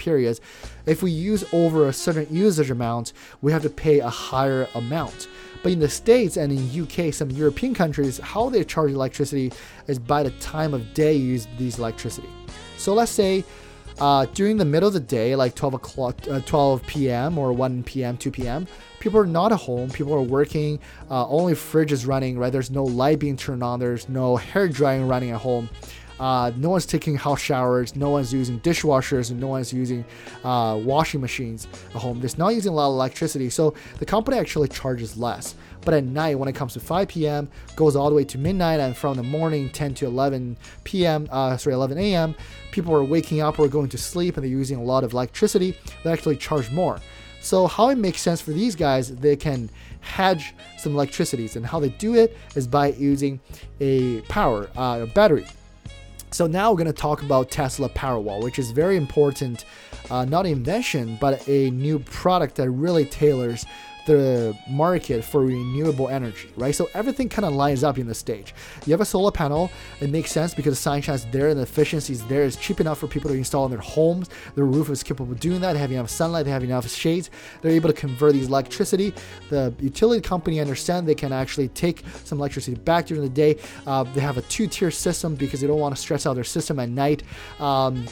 if 0.86 1.02
we 1.02 1.10
use 1.10 1.44
over 1.52 1.88
a 1.88 1.92
certain 1.92 2.26
usage 2.34 2.70
amount, 2.70 3.12
we 3.42 3.52
have 3.52 3.62
to 3.62 3.70
pay 3.70 4.00
a 4.00 4.08
higher 4.08 4.68
amount. 4.74 5.28
But 5.66 5.72
in 5.72 5.80
the 5.80 5.88
States 5.88 6.36
and 6.36 6.52
in 6.52 6.82
UK, 6.82 7.12
some 7.12 7.28
European 7.28 7.74
countries, 7.74 8.18
how 8.18 8.48
they 8.48 8.62
charge 8.62 8.92
electricity 8.92 9.50
is 9.88 9.98
by 9.98 10.22
the 10.22 10.30
time 10.38 10.72
of 10.72 10.94
day 10.94 11.14
you 11.14 11.24
use 11.24 11.48
these 11.58 11.80
electricity. 11.80 12.28
So 12.78 12.94
let's 12.94 13.10
say 13.10 13.44
uh, 13.98 14.26
during 14.26 14.58
the 14.58 14.64
middle 14.64 14.86
of 14.86 14.94
the 14.94 15.00
day, 15.00 15.34
like 15.34 15.56
12 15.56 15.74
o'clock, 15.74 16.20
uh, 16.30 16.38
12 16.42 16.86
p.m. 16.86 17.36
or 17.36 17.52
1 17.52 17.82
p.m., 17.82 18.16
2 18.16 18.30
p.m., 18.30 18.68
people 19.00 19.18
are 19.18 19.26
not 19.26 19.50
at 19.50 19.58
home. 19.58 19.90
People 19.90 20.14
are 20.14 20.22
working. 20.22 20.78
Uh, 21.10 21.26
only 21.26 21.56
fridge 21.56 21.90
is 21.90 22.06
running, 22.06 22.38
right? 22.38 22.52
There's 22.52 22.70
no 22.70 22.84
light 22.84 23.18
being 23.18 23.36
turned 23.36 23.64
on. 23.64 23.80
There's 23.80 24.08
no 24.08 24.36
hair 24.36 24.68
drying 24.68 25.08
running 25.08 25.32
at 25.32 25.40
home. 25.40 25.68
Uh, 26.18 26.52
no 26.56 26.70
one's 26.70 26.86
taking 26.86 27.16
hot 27.16 27.36
showers. 27.36 27.94
No 27.94 28.10
one's 28.10 28.32
using 28.32 28.60
dishwashers, 28.60 29.30
and 29.30 29.40
no 29.40 29.48
one's 29.48 29.72
using 29.72 30.04
uh, 30.44 30.80
washing 30.82 31.20
machines 31.20 31.66
at 31.94 32.00
home. 32.00 32.20
There's 32.20 32.38
not 32.38 32.54
using 32.54 32.72
a 32.72 32.74
lot 32.74 32.88
of 32.88 32.94
electricity, 32.94 33.50
so 33.50 33.74
the 33.98 34.06
company 34.06 34.38
actually 34.38 34.68
charges 34.68 35.16
less. 35.16 35.54
But 35.84 35.94
at 35.94 36.04
night, 36.04 36.38
when 36.38 36.48
it 36.48 36.54
comes 36.54 36.72
to 36.72 36.80
5 36.80 37.08
p.m., 37.08 37.48
goes 37.76 37.94
all 37.94 38.08
the 38.08 38.16
way 38.16 38.24
to 38.24 38.38
midnight, 38.38 38.80
and 38.80 38.96
from 38.96 39.16
the 39.16 39.22
morning 39.22 39.70
10 39.70 39.94
to 39.94 40.06
11 40.06 40.56
p.m. 40.84 41.28
Uh, 41.30 41.56
sorry 41.56 41.74
11 41.74 41.98
a.m., 41.98 42.34
people 42.72 42.94
are 42.94 43.04
waking 43.04 43.40
up 43.40 43.58
or 43.58 43.68
going 43.68 43.88
to 43.90 43.98
sleep, 43.98 44.36
and 44.36 44.44
they're 44.44 44.50
using 44.50 44.78
a 44.78 44.82
lot 44.82 45.04
of 45.04 45.12
electricity. 45.12 45.78
They 46.02 46.12
actually 46.12 46.36
charge 46.36 46.70
more. 46.70 46.98
So 47.40 47.68
how 47.68 47.90
it 47.90 47.98
makes 47.98 48.20
sense 48.20 48.40
for 48.40 48.50
these 48.50 48.74
guys, 48.74 49.14
they 49.14 49.36
can 49.36 49.70
hedge 50.00 50.54
some 50.78 50.94
electricities, 50.94 51.54
and 51.54 51.64
how 51.64 51.78
they 51.78 51.90
do 51.90 52.14
it 52.14 52.36
is 52.56 52.66
by 52.66 52.88
using 52.88 53.38
a 53.78 54.22
power, 54.22 54.68
uh, 54.76 55.00
a 55.02 55.06
battery. 55.06 55.46
So 56.36 56.46
now 56.46 56.70
we're 56.70 56.76
going 56.76 56.86
to 56.86 56.92
talk 56.92 57.22
about 57.22 57.50
Tesla 57.50 57.88
Powerwall, 57.88 58.42
which 58.42 58.58
is 58.58 58.70
very 58.70 58.98
important, 58.98 59.64
uh, 60.10 60.26
not 60.26 60.44
invention, 60.44 61.16
but 61.18 61.48
a 61.48 61.70
new 61.70 61.98
product 61.98 62.56
that 62.56 62.70
really 62.70 63.06
tailors 63.06 63.64
the 64.06 64.56
market 64.68 65.24
for 65.24 65.42
renewable 65.44 66.08
energy, 66.08 66.48
right? 66.56 66.74
So 66.74 66.88
everything 66.94 67.28
kind 67.28 67.44
of 67.44 67.52
lines 67.52 67.84
up 67.84 67.98
in 67.98 68.06
the 68.06 68.14
stage. 68.14 68.54
You 68.86 68.92
have 68.92 69.00
a 69.00 69.04
solar 69.04 69.32
panel, 69.32 69.70
it 70.00 70.10
makes 70.10 70.30
sense 70.30 70.54
because 70.54 70.78
sunshine 70.78 71.16
is 71.16 71.26
there 71.26 71.48
and 71.48 71.58
the 71.58 71.64
efficiency 71.64 72.12
is 72.12 72.24
there. 72.26 72.44
It's 72.44 72.56
cheap 72.56 72.80
enough 72.80 72.98
for 72.98 73.08
people 73.08 73.30
to 73.30 73.36
install 73.36 73.64
in 73.66 73.72
their 73.72 73.80
homes. 73.80 74.30
Their 74.54 74.64
roof 74.64 74.88
is 74.90 75.02
capable 75.02 75.32
of 75.32 75.40
doing 75.40 75.60
that. 75.60 75.74
They 75.74 75.80
have 75.80 75.92
enough 75.92 76.08
sunlight, 76.08 76.44
they 76.44 76.52
have 76.52 76.64
enough 76.64 76.88
shades. 76.88 77.30
They're 77.60 77.72
able 77.72 77.90
to 77.90 77.94
convert 77.94 78.32
these 78.32 78.46
electricity. 78.46 79.12
The 79.50 79.74
utility 79.80 80.20
company 80.20 80.60
understand 80.60 81.06
they 81.06 81.14
can 81.14 81.32
actually 81.32 81.68
take 81.68 82.04
some 82.24 82.38
electricity 82.38 82.76
back 82.76 83.06
during 83.06 83.22
the 83.22 83.28
day. 83.28 83.58
Uh, 83.86 84.04
they 84.04 84.20
have 84.20 84.38
a 84.38 84.42
two-tier 84.42 84.90
system 84.90 85.34
because 85.34 85.60
they 85.60 85.66
don't 85.66 85.80
want 85.80 85.94
to 85.94 86.00
stress 86.00 86.26
out 86.26 86.34
their 86.34 86.44
system 86.44 86.78
at 86.78 86.88
night. 86.88 87.24
Um, 87.58 88.06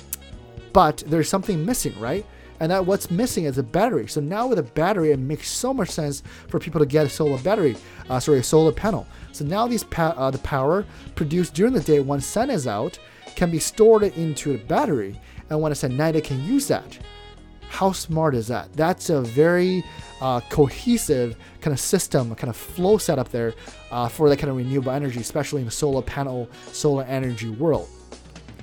but 0.73 1.05
there's 1.07 1.29
something 1.29 1.65
missing, 1.65 1.99
right? 2.01 2.27
And 2.65 2.71
that 2.71 2.87
what's 2.87 3.11
missing 3.11 3.45
is 3.45 3.59
a 3.59 3.63
battery. 3.63 4.07
So 4.07 4.23
now 4.23 4.47
with 4.47 4.59
a 4.59 4.63
battery, 4.63 5.11
it 5.11 5.19
makes 5.19 5.51
so 5.51 5.75
much 5.75 5.91
sense 5.91 6.23
for 6.49 6.59
people 6.59 6.79
to 6.79 6.87
get 6.87 7.05
a 7.05 7.11
solar 7.11 7.37
battery, 7.37 7.77
uh, 8.09 8.19
sorry, 8.19 8.39
a 8.39 8.43
solar 8.43 8.73
panel. 8.73 9.07
So 9.33 9.45
now 9.45 9.67
these 9.67 9.85
pa- 9.85 10.15
uh, 10.17 10.31
the 10.31 10.39
power 10.39 10.87
produced 11.15 11.53
during 11.53 11.75
the 11.75 11.81
day 11.81 12.01
when 12.01 12.23
sun 12.23 12.49
is 12.49 12.67
out 12.67 12.99
can 13.37 13.51
be 13.51 13.59
stored 13.59 14.03
into 14.03 14.55
a 14.55 14.57
battery, 14.57 15.21
and 15.51 15.61
when 15.61 15.73
it's 15.73 15.85
at 15.85 15.91
night, 15.91 16.17
it 16.17 16.25
can 16.25 16.43
use 16.43 16.67
that. 16.69 16.99
How 17.69 17.93
smart 17.93 18.35
is 18.35 18.47
that? 18.47 18.73
That's 18.73 19.11
a 19.11 19.21
very 19.21 19.85
uh, 20.23 20.41
cohesive 20.49 21.37
kind 21.61 21.75
of 21.75 21.81
system, 21.81 22.35
kind 22.35 22.49
of 22.49 22.57
flow 22.57 22.97
setup 22.97 23.29
there 23.29 23.53
uh, 23.91 24.09
for 24.09 24.31
that 24.31 24.39
kind 24.39 24.49
of 24.49 24.57
renewable 24.57 24.93
energy, 24.93 25.21
especially 25.21 25.61
in 25.61 25.67
the 25.67 25.71
solar 25.71 26.01
panel, 26.01 26.49
solar 26.73 27.05
energy 27.05 27.51
world. 27.51 27.91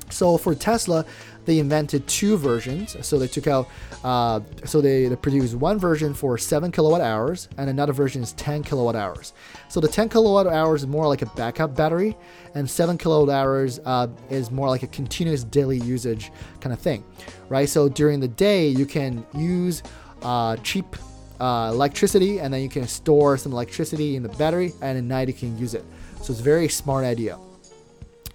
So 0.09 0.37
for 0.37 0.53
Tesla, 0.55 1.05
they 1.45 1.59
invented 1.59 2.07
two 2.07 2.37
versions. 2.37 2.95
So 3.05 3.17
they 3.17 3.27
took 3.27 3.47
out, 3.47 3.67
uh, 4.03 4.41
so 4.65 4.81
they, 4.81 5.07
they 5.07 5.15
produced 5.15 5.55
one 5.55 5.79
version 5.79 6.13
for 6.13 6.37
7 6.37 6.71
kilowatt 6.71 7.01
hours, 7.01 7.49
and 7.57 7.69
another 7.69 7.93
version 7.93 8.21
is 8.21 8.33
10 8.33 8.63
kilowatt 8.63 8.95
hours. 8.95 9.33
So 9.69 9.79
the 9.79 9.87
10 9.87 10.09
kilowatt 10.09 10.47
hours 10.47 10.81
is 10.81 10.87
more 10.87 11.07
like 11.07 11.21
a 11.21 11.27
backup 11.27 11.75
battery, 11.75 12.15
and 12.55 12.69
7 12.69 12.97
kilowatt 12.97 13.29
hours 13.29 13.79
uh, 13.85 14.07
is 14.29 14.51
more 14.51 14.69
like 14.69 14.83
a 14.83 14.87
continuous 14.87 15.43
daily 15.43 15.79
usage 15.79 16.31
kind 16.59 16.73
of 16.73 16.79
thing, 16.79 17.03
right? 17.49 17.67
So 17.67 17.89
during 17.89 18.19
the 18.19 18.27
day, 18.27 18.67
you 18.67 18.85
can 18.85 19.25
use 19.33 19.83
uh, 20.21 20.57
cheap 20.57 20.95
uh, 21.39 21.71
electricity, 21.73 22.39
and 22.39 22.53
then 22.53 22.61
you 22.61 22.69
can 22.69 22.87
store 22.87 23.37
some 23.37 23.51
electricity 23.51 24.15
in 24.15 24.23
the 24.23 24.29
battery, 24.29 24.73
and 24.81 24.97
at 24.97 25.03
night 25.03 25.27
you 25.27 25.33
can 25.33 25.57
use 25.57 25.73
it. 25.73 25.83
So 26.21 26.31
it's 26.31 26.39
a 26.39 26.43
very 26.43 26.67
smart 26.67 27.03
idea. 27.03 27.39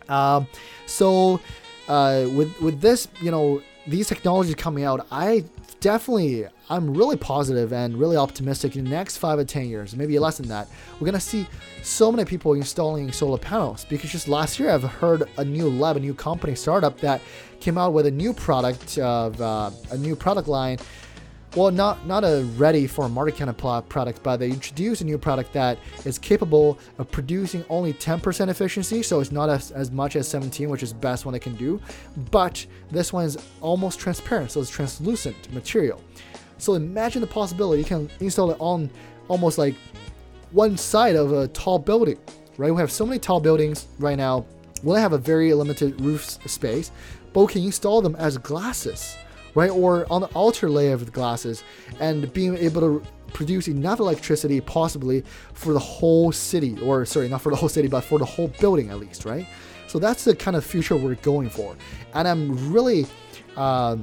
Um, 0.08 0.46
so 0.86 1.40
uh, 1.88 2.26
with 2.34 2.60
with 2.60 2.80
this, 2.80 3.08
you 3.20 3.30
know, 3.30 3.62
these 3.86 4.08
technologies 4.08 4.54
coming 4.54 4.84
out, 4.84 5.06
I 5.10 5.44
definitely, 5.80 6.46
I'm 6.68 6.94
really 6.94 7.16
positive 7.16 7.72
and 7.72 7.96
really 7.96 8.16
optimistic 8.16 8.76
in 8.76 8.84
the 8.84 8.90
next 8.90 9.18
five 9.18 9.38
or 9.38 9.44
10 9.44 9.68
years, 9.68 9.94
maybe 9.94 10.18
less 10.18 10.38
than 10.38 10.48
that, 10.48 10.68
we're 10.98 11.10
to 11.12 11.20
see 11.20 11.46
so 11.82 12.10
many 12.10 12.24
people 12.24 12.54
installing 12.54 13.12
solar 13.12 13.38
panels. 13.38 13.84
Because 13.88 14.10
just 14.10 14.26
last 14.26 14.58
year, 14.58 14.70
I've 14.70 14.82
heard 14.82 15.28
a 15.36 15.44
new 15.44 15.68
lab, 15.68 15.96
a 15.96 16.00
new 16.00 16.14
company 16.14 16.54
startup 16.54 16.98
that 17.00 17.20
came 17.60 17.78
out 17.78 17.92
with 17.92 18.06
a 18.06 18.10
new 18.10 18.32
product 18.32 18.98
of 18.98 19.40
uh, 19.40 19.70
a 19.90 19.96
new 19.96 20.16
product 20.16 20.48
line 20.48 20.78
well, 21.56 21.70
not 21.70 22.06
not 22.06 22.22
a 22.22 22.46
ready 22.56 22.86
for 22.86 23.08
market 23.08 23.38
kind 23.38 23.48
of 23.48 23.88
product, 23.88 24.22
but 24.22 24.36
they 24.36 24.50
introduced 24.50 25.00
a 25.00 25.04
new 25.04 25.16
product 25.16 25.54
that 25.54 25.78
is 26.04 26.18
capable 26.18 26.78
of 26.98 27.10
producing 27.10 27.64
only 27.70 27.94
10% 27.94 28.48
efficiency, 28.50 29.02
so 29.02 29.20
it's 29.20 29.32
not 29.32 29.48
as, 29.48 29.70
as 29.70 29.90
much 29.90 30.16
as 30.16 30.28
17, 30.28 30.68
which 30.68 30.82
is 30.82 30.92
best 30.92 31.24
one 31.24 31.34
it 31.34 31.40
can 31.40 31.56
do. 31.56 31.80
But 32.30 32.66
this 32.90 33.10
one 33.10 33.24
is 33.24 33.38
almost 33.62 33.98
transparent, 33.98 34.50
so 34.50 34.60
it's 34.60 34.68
translucent 34.68 35.50
material. 35.54 36.02
So 36.58 36.74
imagine 36.74 37.22
the 37.22 37.26
possibility 37.26 37.80
you 37.80 37.88
can 37.88 38.10
install 38.20 38.50
it 38.50 38.58
on 38.60 38.90
almost 39.28 39.56
like 39.56 39.74
one 40.52 40.76
side 40.76 41.16
of 41.16 41.32
a 41.32 41.48
tall 41.48 41.78
building, 41.78 42.18
right? 42.58 42.70
We 42.70 42.80
have 42.80 42.92
so 42.92 43.06
many 43.06 43.18
tall 43.18 43.40
buildings 43.40 43.86
right 43.98 44.18
now. 44.18 44.44
We 44.82 44.90
only 44.90 45.00
have 45.00 45.14
a 45.14 45.18
very 45.18 45.54
limited 45.54 45.98
roof 46.02 46.22
space, 46.22 46.92
but 47.32 47.40
we 47.40 47.52
can 47.54 47.62
install 47.62 48.02
them 48.02 48.14
as 48.16 48.36
glasses 48.36 49.16
right? 49.56 49.70
Or 49.70 50.06
on 50.12 50.20
the 50.20 50.38
outer 50.38 50.70
layer 50.70 50.92
of 50.92 51.06
the 51.06 51.10
glasses 51.10 51.64
and 51.98 52.32
being 52.32 52.56
able 52.58 52.82
to 52.82 53.02
produce 53.32 53.66
enough 53.66 53.98
electricity 53.98 54.60
possibly 54.60 55.24
for 55.54 55.72
the 55.72 55.78
whole 55.78 56.30
city, 56.30 56.78
or 56.82 57.04
sorry, 57.04 57.28
not 57.28 57.40
for 57.40 57.50
the 57.50 57.56
whole 57.56 57.68
city, 57.68 57.88
but 57.88 58.02
for 58.02 58.18
the 58.18 58.24
whole 58.24 58.48
building 58.60 58.90
at 58.90 58.98
least, 59.00 59.24
right? 59.24 59.46
So 59.88 59.98
that's 59.98 60.24
the 60.24 60.36
kind 60.36 60.56
of 60.56 60.64
future 60.64 60.94
we're 60.94 61.14
going 61.16 61.48
for. 61.48 61.74
And 62.14 62.28
I'm 62.28 62.70
really 62.70 63.06
uh, 63.56 63.96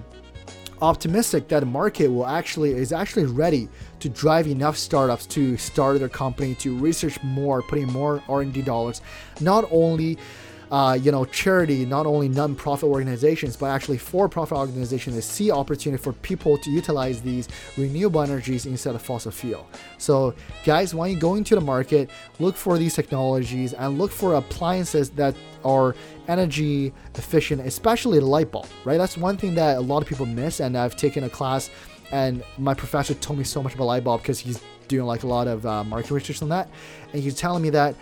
optimistic 0.81 1.47
that 1.49 1.59
the 1.59 1.65
market 1.67 2.07
will 2.07 2.25
actually 2.25 2.71
is 2.71 2.91
actually 2.91 3.25
ready 3.25 3.69
to 3.99 4.09
drive 4.09 4.47
enough 4.47 4.75
startups 4.75 5.27
to 5.27 5.55
start 5.57 5.99
their 5.99 6.09
company 6.09 6.55
to 6.55 6.75
research 6.77 7.21
more, 7.21 7.61
putting 7.61 7.87
more 7.91 8.23
R&D 8.27 8.63
dollars, 8.63 9.01
not 9.39 9.65
only 9.71 10.17
uh, 10.73 10.97
you 10.99 11.11
know, 11.11 11.23
charity, 11.23 11.85
not 11.85 12.07
only 12.07 12.27
non-profit 12.27 12.89
organizations, 12.89 13.55
but 13.55 13.67
actually 13.67 13.99
for-profit 13.99 14.57
organizations 14.57 15.15
that 15.15 15.21
see 15.21 15.51
opportunity 15.51 16.01
for 16.01 16.13
people 16.13 16.57
to 16.57 16.71
utilize 16.71 17.21
these 17.21 17.47
renewable 17.77 18.19
energies 18.23 18.65
instead 18.65 18.95
of 18.95 19.01
fossil 19.01 19.31
fuel. 19.31 19.69
So, 19.99 20.33
guys, 20.65 20.95
when 20.95 21.11
you 21.11 21.19
go 21.19 21.35
into 21.35 21.53
the 21.53 21.61
market, 21.61 22.09
look 22.39 22.55
for 22.55 22.79
these 22.79 22.95
technologies 22.95 23.73
and 23.73 23.99
look 23.99 24.09
for 24.11 24.33
appliances 24.33 25.11
that 25.11 25.35
are 25.63 25.95
energy 26.27 26.91
efficient, 27.13 27.61
especially 27.61 28.17
the 28.17 28.25
light 28.25 28.49
bulb, 28.49 28.65
right? 28.83 28.97
That's 28.97 29.15
one 29.15 29.37
thing 29.37 29.53
that 29.53 29.77
a 29.77 29.81
lot 29.81 30.01
of 30.01 30.09
people 30.09 30.25
miss, 30.25 30.59
and 30.59 30.75
I've 30.75 30.95
taken 30.97 31.23
a 31.23 31.29
class 31.29 31.69
and 32.11 32.43
my 32.59 32.75
professor 32.75 33.15
told 33.15 33.39
me 33.39 33.43
so 33.43 33.63
much 33.63 33.73
about 33.73 33.85
light 33.85 34.03
bulb 34.03 34.21
because 34.21 34.39
he's 34.39 34.59
doing 34.87 35.05
like 35.05 35.23
a 35.23 35.27
lot 35.27 35.47
of 35.47 35.65
uh, 35.65 35.83
market 35.83 36.11
research 36.11 36.41
on 36.41 36.49
that 36.49 36.69
and 37.13 37.21
he's 37.21 37.35
telling 37.35 37.61
me 37.61 37.69
that 37.69 37.95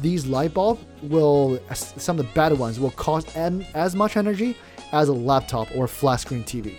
these 0.00 0.26
light 0.26 0.54
bulb 0.54 0.78
will 1.02 1.58
some 1.74 2.18
of 2.18 2.26
the 2.26 2.32
better 2.32 2.54
ones 2.54 2.78
will 2.78 2.90
cost 2.92 3.36
as 3.36 3.94
much 3.94 4.16
energy 4.16 4.56
as 4.92 5.08
a 5.08 5.12
laptop 5.12 5.68
or 5.74 5.88
flat 5.88 6.16
screen 6.16 6.44
TV. 6.44 6.76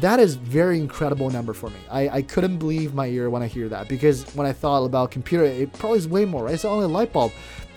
That 0.00 0.20
is 0.20 0.36
very 0.36 0.78
incredible 0.78 1.28
number 1.30 1.52
for 1.52 1.68
me. 1.68 1.76
I, 1.90 2.08
I 2.08 2.22
couldn't 2.22 2.58
believe 2.58 2.94
my 2.94 3.06
ear 3.06 3.28
when 3.28 3.42
I 3.42 3.46
hear 3.46 3.68
that 3.68 3.88
because 3.88 4.24
when 4.34 4.46
I 4.46 4.52
thought 4.52 4.84
about 4.84 5.10
computer, 5.10 5.44
it 5.44 5.72
probably 5.74 5.98
is 5.98 6.08
way 6.08 6.24
more. 6.24 6.44
Right? 6.44 6.54
It's 6.54 6.64
only 6.64 6.86
a 6.86 6.88
light 6.88 7.12
bulb. 7.12 7.32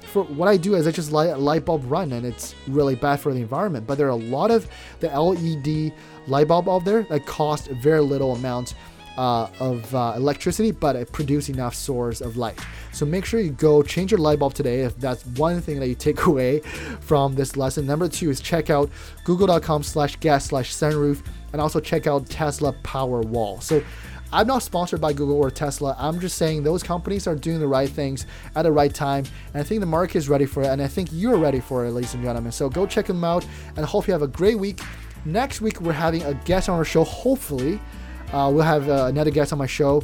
For 0.06 0.24
what 0.24 0.48
I 0.48 0.56
do 0.56 0.76
is 0.76 0.88
I 0.88 0.92
just 0.92 1.12
light 1.12 1.38
light 1.38 1.66
bulb 1.66 1.84
run, 1.92 2.14
and 2.14 2.26
it's 2.26 2.56
really 2.68 2.96
bad 2.96 3.20
for 3.20 3.34
the 3.34 3.42
environment. 3.42 3.86
But 3.86 3.98
there 3.98 4.08
are 4.08 4.12
a 4.12 4.16
lot 4.16 4.50
of 4.50 4.66
the 5.02 5.08
LED 5.08 5.94
light 6.28 6.48
bulb 6.48 6.70
out 6.70 6.86
there 6.86 7.04
that 7.04 7.26
cost 7.26 7.68
very 7.68 8.00
little 8.00 8.34
amount 8.34 8.76
uh, 9.18 9.48
of 9.60 9.94
uh, 9.94 10.14
electricity, 10.16 10.72
but 10.72 10.96
it 10.96 11.12
produces 11.12 11.50
enough 11.50 11.76
source 11.76 12.22
of 12.22 12.38
light. 12.38 12.60
So 12.92 13.06
make 13.06 13.26
sure 13.26 13.40
you 13.40 13.52
go 13.52 13.84
change 13.84 14.12
your 14.12 14.20
light 14.20 14.40
bulb 14.40 14.54
today 14.54 14.82
if 14.82 14.98
that's 14.98 15.26
one 15.26 15.62
thing 15.62 15.80
that 15.80 15.88
you 15.88 15.96
take 15.96 16.26
away 16.26 16.60
from 17.02 17.36
this 17.36 17.56
lesson. 17.56 17.86
Number 17.86 18.08
two 18.08 18.30
is 18.30 18.40
check 18.40 18.70
out 18.70 18.90
google.com 19.24 19.84
slash 19.84 20.16
get 20.18 20.40
slash 20.40 20.74
sunroof 20.74 21.26
and 21.54 21.62
also 21.62 21.80
check 21.80 22.08
out 22.08 22.28
Tesla 22.30 22.74
Powerwall. 22.84 23.62
So 23.62 23.84
I'm 24.34 24.48
not 24.48 24.64
sponsored 24.64 25.00
by 25.00 25.14
Google 25.14 25.38
or 25.38 25.50
Tesla. 25.50 25.96
I'm 25.98 26.20
just 26.20 26.38
saying 26.38 26.64
those 26.64 26.84
companies 26.84 27.28
are 27.28 27.36
doing 27.36 27.60
the 27.60 27.68
right 27.68 27.90
things 27.90 28.26
at 28.56 28.64
the 28.64 28.72
right 28.72 28.94
time. 28.94 29.24
And 29.54 29.62
I 29.62 29.64
think 29.64 29.80
the 29.80 29.86
market 29.86 30.18
is 30.18 30.28
ready 30.28 30.46
for 30.46 30.64
it. 30.64 30.68
And 30.68 30.82
I 30.82 30.88
think 30.88 31.10
you're 31.12 31.38
ready 31.38 31.60
for 31.60 31.86
it, 31.86 31.92
ladies 31.92 32.14
and 32.16 32.24
gentlemen. 32.24 32.52
So 32.52 32.70
go 32.70 32.86
check 32.86 33.06
them 33.06 33.24
out 33.24 33.46
and 33.78 33.86
hope 33.86 34.08
you 34.08 34.14
have 34.14 34.24
a 34.24 34.28
great 34.28 34.60
week. 34.60 34.82
Next 35.24 35.62
week, 35.62 35.80
we're 35.80 35.94
having 35.94 36.22
a 36.24 36.34
guest 36.34 36.70
on 36.70 36.78
our 36.78 36.86
show, 36.86 37.04
hopefully. 37.04 37.80
Uh, 38.36 38.50
we'll 38.50 38.66
have 38.66 38.90
uh, 38.90 39.06
another 39.06 39.32
guest 39.32 39.54
on 39.54 39.60
my 39.60 39.66
show. 39.66 40.02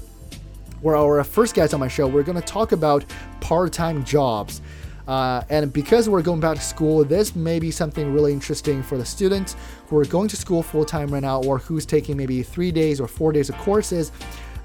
Where 0.79 0.95
our 0.95 1.21
first 1.21 1.53
guest 1.53 1.73
on 1.73 1.81
my 1.81 1.89
show, 1.89 2.07
we're 2.07 2.23
going 2.23 2.39
to 2.39 2.47
talk 2.47 2.71
about 2.71 3.03
part-time 3.41 4.05
jobs. 4.05 4.61
Uh, 5.05 5.43
and 5.49 5.73
because 5.73 6.07
we're 6.07 6.21
going 6.21 6.39
back 6.39 6.55
to 6.55 6.63
school, 6.63 7.03
this 7.03 7.35
may 7.35 7.59
be 7.59 7.71
something 7.71 8.13
really 8.13 8.31
interesting 8.31 8.81
for 8.81 8.97
the 8.97 9.03
students 9.03 9.57
who 9.87 9.97
are 9.97 10.05
going 10.05 10.29
to 10.29 10.37
school 10.37 10.63
full 10.63 10.85
time 10.85 11.09
right 11.13 11.23
now, 11.23 11.43
or 11.43 11.57
who's 11.57 11.85
taking 11.85 12.15
maybe 12.15 12.41
three 12.41 12.71
days 12.71 13.01
or 13.01 13.07
four 13.07 13.33
days 13.33 13.49
of 13.49 13.57
courses, 13.57 14.13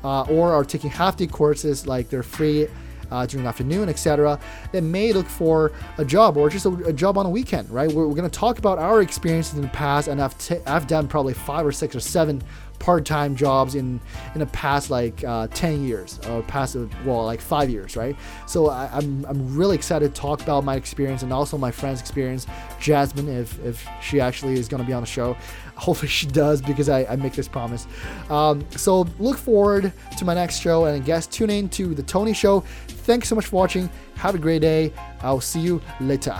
uh, 0.04 0.22
or 0.22 0.52
are 0.52 0.64
taking 0.64 0.88
half 0.88 1.16
day 1.16 1.26
courses 1.26 1.88
like 1.88 2.08
they're 2.08 2.22
free 2.22 2.68
uh, 3.10 3.26
during 3.26 3.44
the 3.44 3.48
afternoon, 3.48 3.88
etc., 3.88 4.38
that 4.72 4.82
may 4.82 5.12
look 5.12 5.26
for 5.26 5.72
a 5.98 6.04
job 6.04 6.36
or 6.36 6.48
just 6.48 6.66
a, 6.66 6.72
a 6.84 6.92
job 6.92 7.18
on 7.18 7.26
a 7.26 7.30
weekend, 7.30 7.68
right? 7.70 7.90
We're, 7.90 8.06
we're 8.06 8.14
going 8.14 8.30
to 8.30 8.38
talk 8.38 8.58
about 8.58 8.78
our 8.78 9.02
experiences 9.02 9.54
in 9.54 9.62
the 9.62 9.68
past, 9.68 10.08
and 10.08 10.22
I've, 10.22 10.38
t- 10.38 10.60
I've 10.66 10.86
done 10.86 11.08
probably 11.08 11.34
five 11.34 11.66
or 11.66 11.72
six 11.72 11.96
or 11.96 12.00
seven 12.00 12.42
part-time 12.78 13.36
jobs 13.36 13.74
in 13.74 14.00
in 14.34 14.40
the 14.40 14.46
past 14.46 14.90
like 14.90 15.22
uh, 15.24 15.46
10 15.48 15.84
years 15.84 16.18
or 16.28 16.42
past 16.42 16.76
well 17.04 17.24
like 17.24 17.40
five 17.40 17.70
years 17.70 17.96
right? 17.96 18.16
So 18.46 18.68
I, 18.68 18.86
am 18.86 19.24
I'm, 19.24 19.26
I'm 19.26 19.56
really 19.56 19.76
excited 19.76 20.14
to 20.14 20.20
talk 20.20 20.42
about 20.42 20.64
my 20.64 20.76
experience 20.76 21.22
and 21.22 21.32
also 21.32 21.58
my 21.58 21.70
friend's 21.70 22.00
experience 22.00 22.46
jasmine 22.80 23.28
if 23.28 23.58
if 23.64 23.86
she 24.02 24.20
actually 24.20 24.54
is 24.54 24.68
going 24.68 24.82
to 24.82 24.86
be 24.86 24.92
on 24.92 25.02
the 25.02 25.06
show. 25.06 25.36
Hopefully 25.76 26.08
she 26.08 26.26
does 26.26 26.62
because 26.62 26.88
I, 26.88 27.04
I 27.04 27.16
make 27.16 27.34
this 27.34 27.48
promise. 27.48 27.86
Um, 28.30 28.64
so 28.70 29.06
look 29.18 29.36
forward 29.36 29.92
to 30.16 30.24
my 30.24 30.34
next 30.34 30.60
show. 30.60 30.86
And 30.86 31.02
I 31.02 31.04
guess 31.04 31.26
tune 31.26 31.50
in 31.50 31.68
to 31.70 31.94
the 31.94 32.02
tony 32.02 32.32
show. 32.32 32.60
Thanks 32.88 33.28
so 33.28 33.34
much 33.34 33.46
for 33.46 33.56
watching. 33.56 33.90
Have 34.16 34.34
a 34.34 34.38
great 34.38 34.62
day. 34.62 34.92
I'll 35.20 35.40
see 35.40 35.60
you 35.60 35.82
later 36.00 36.34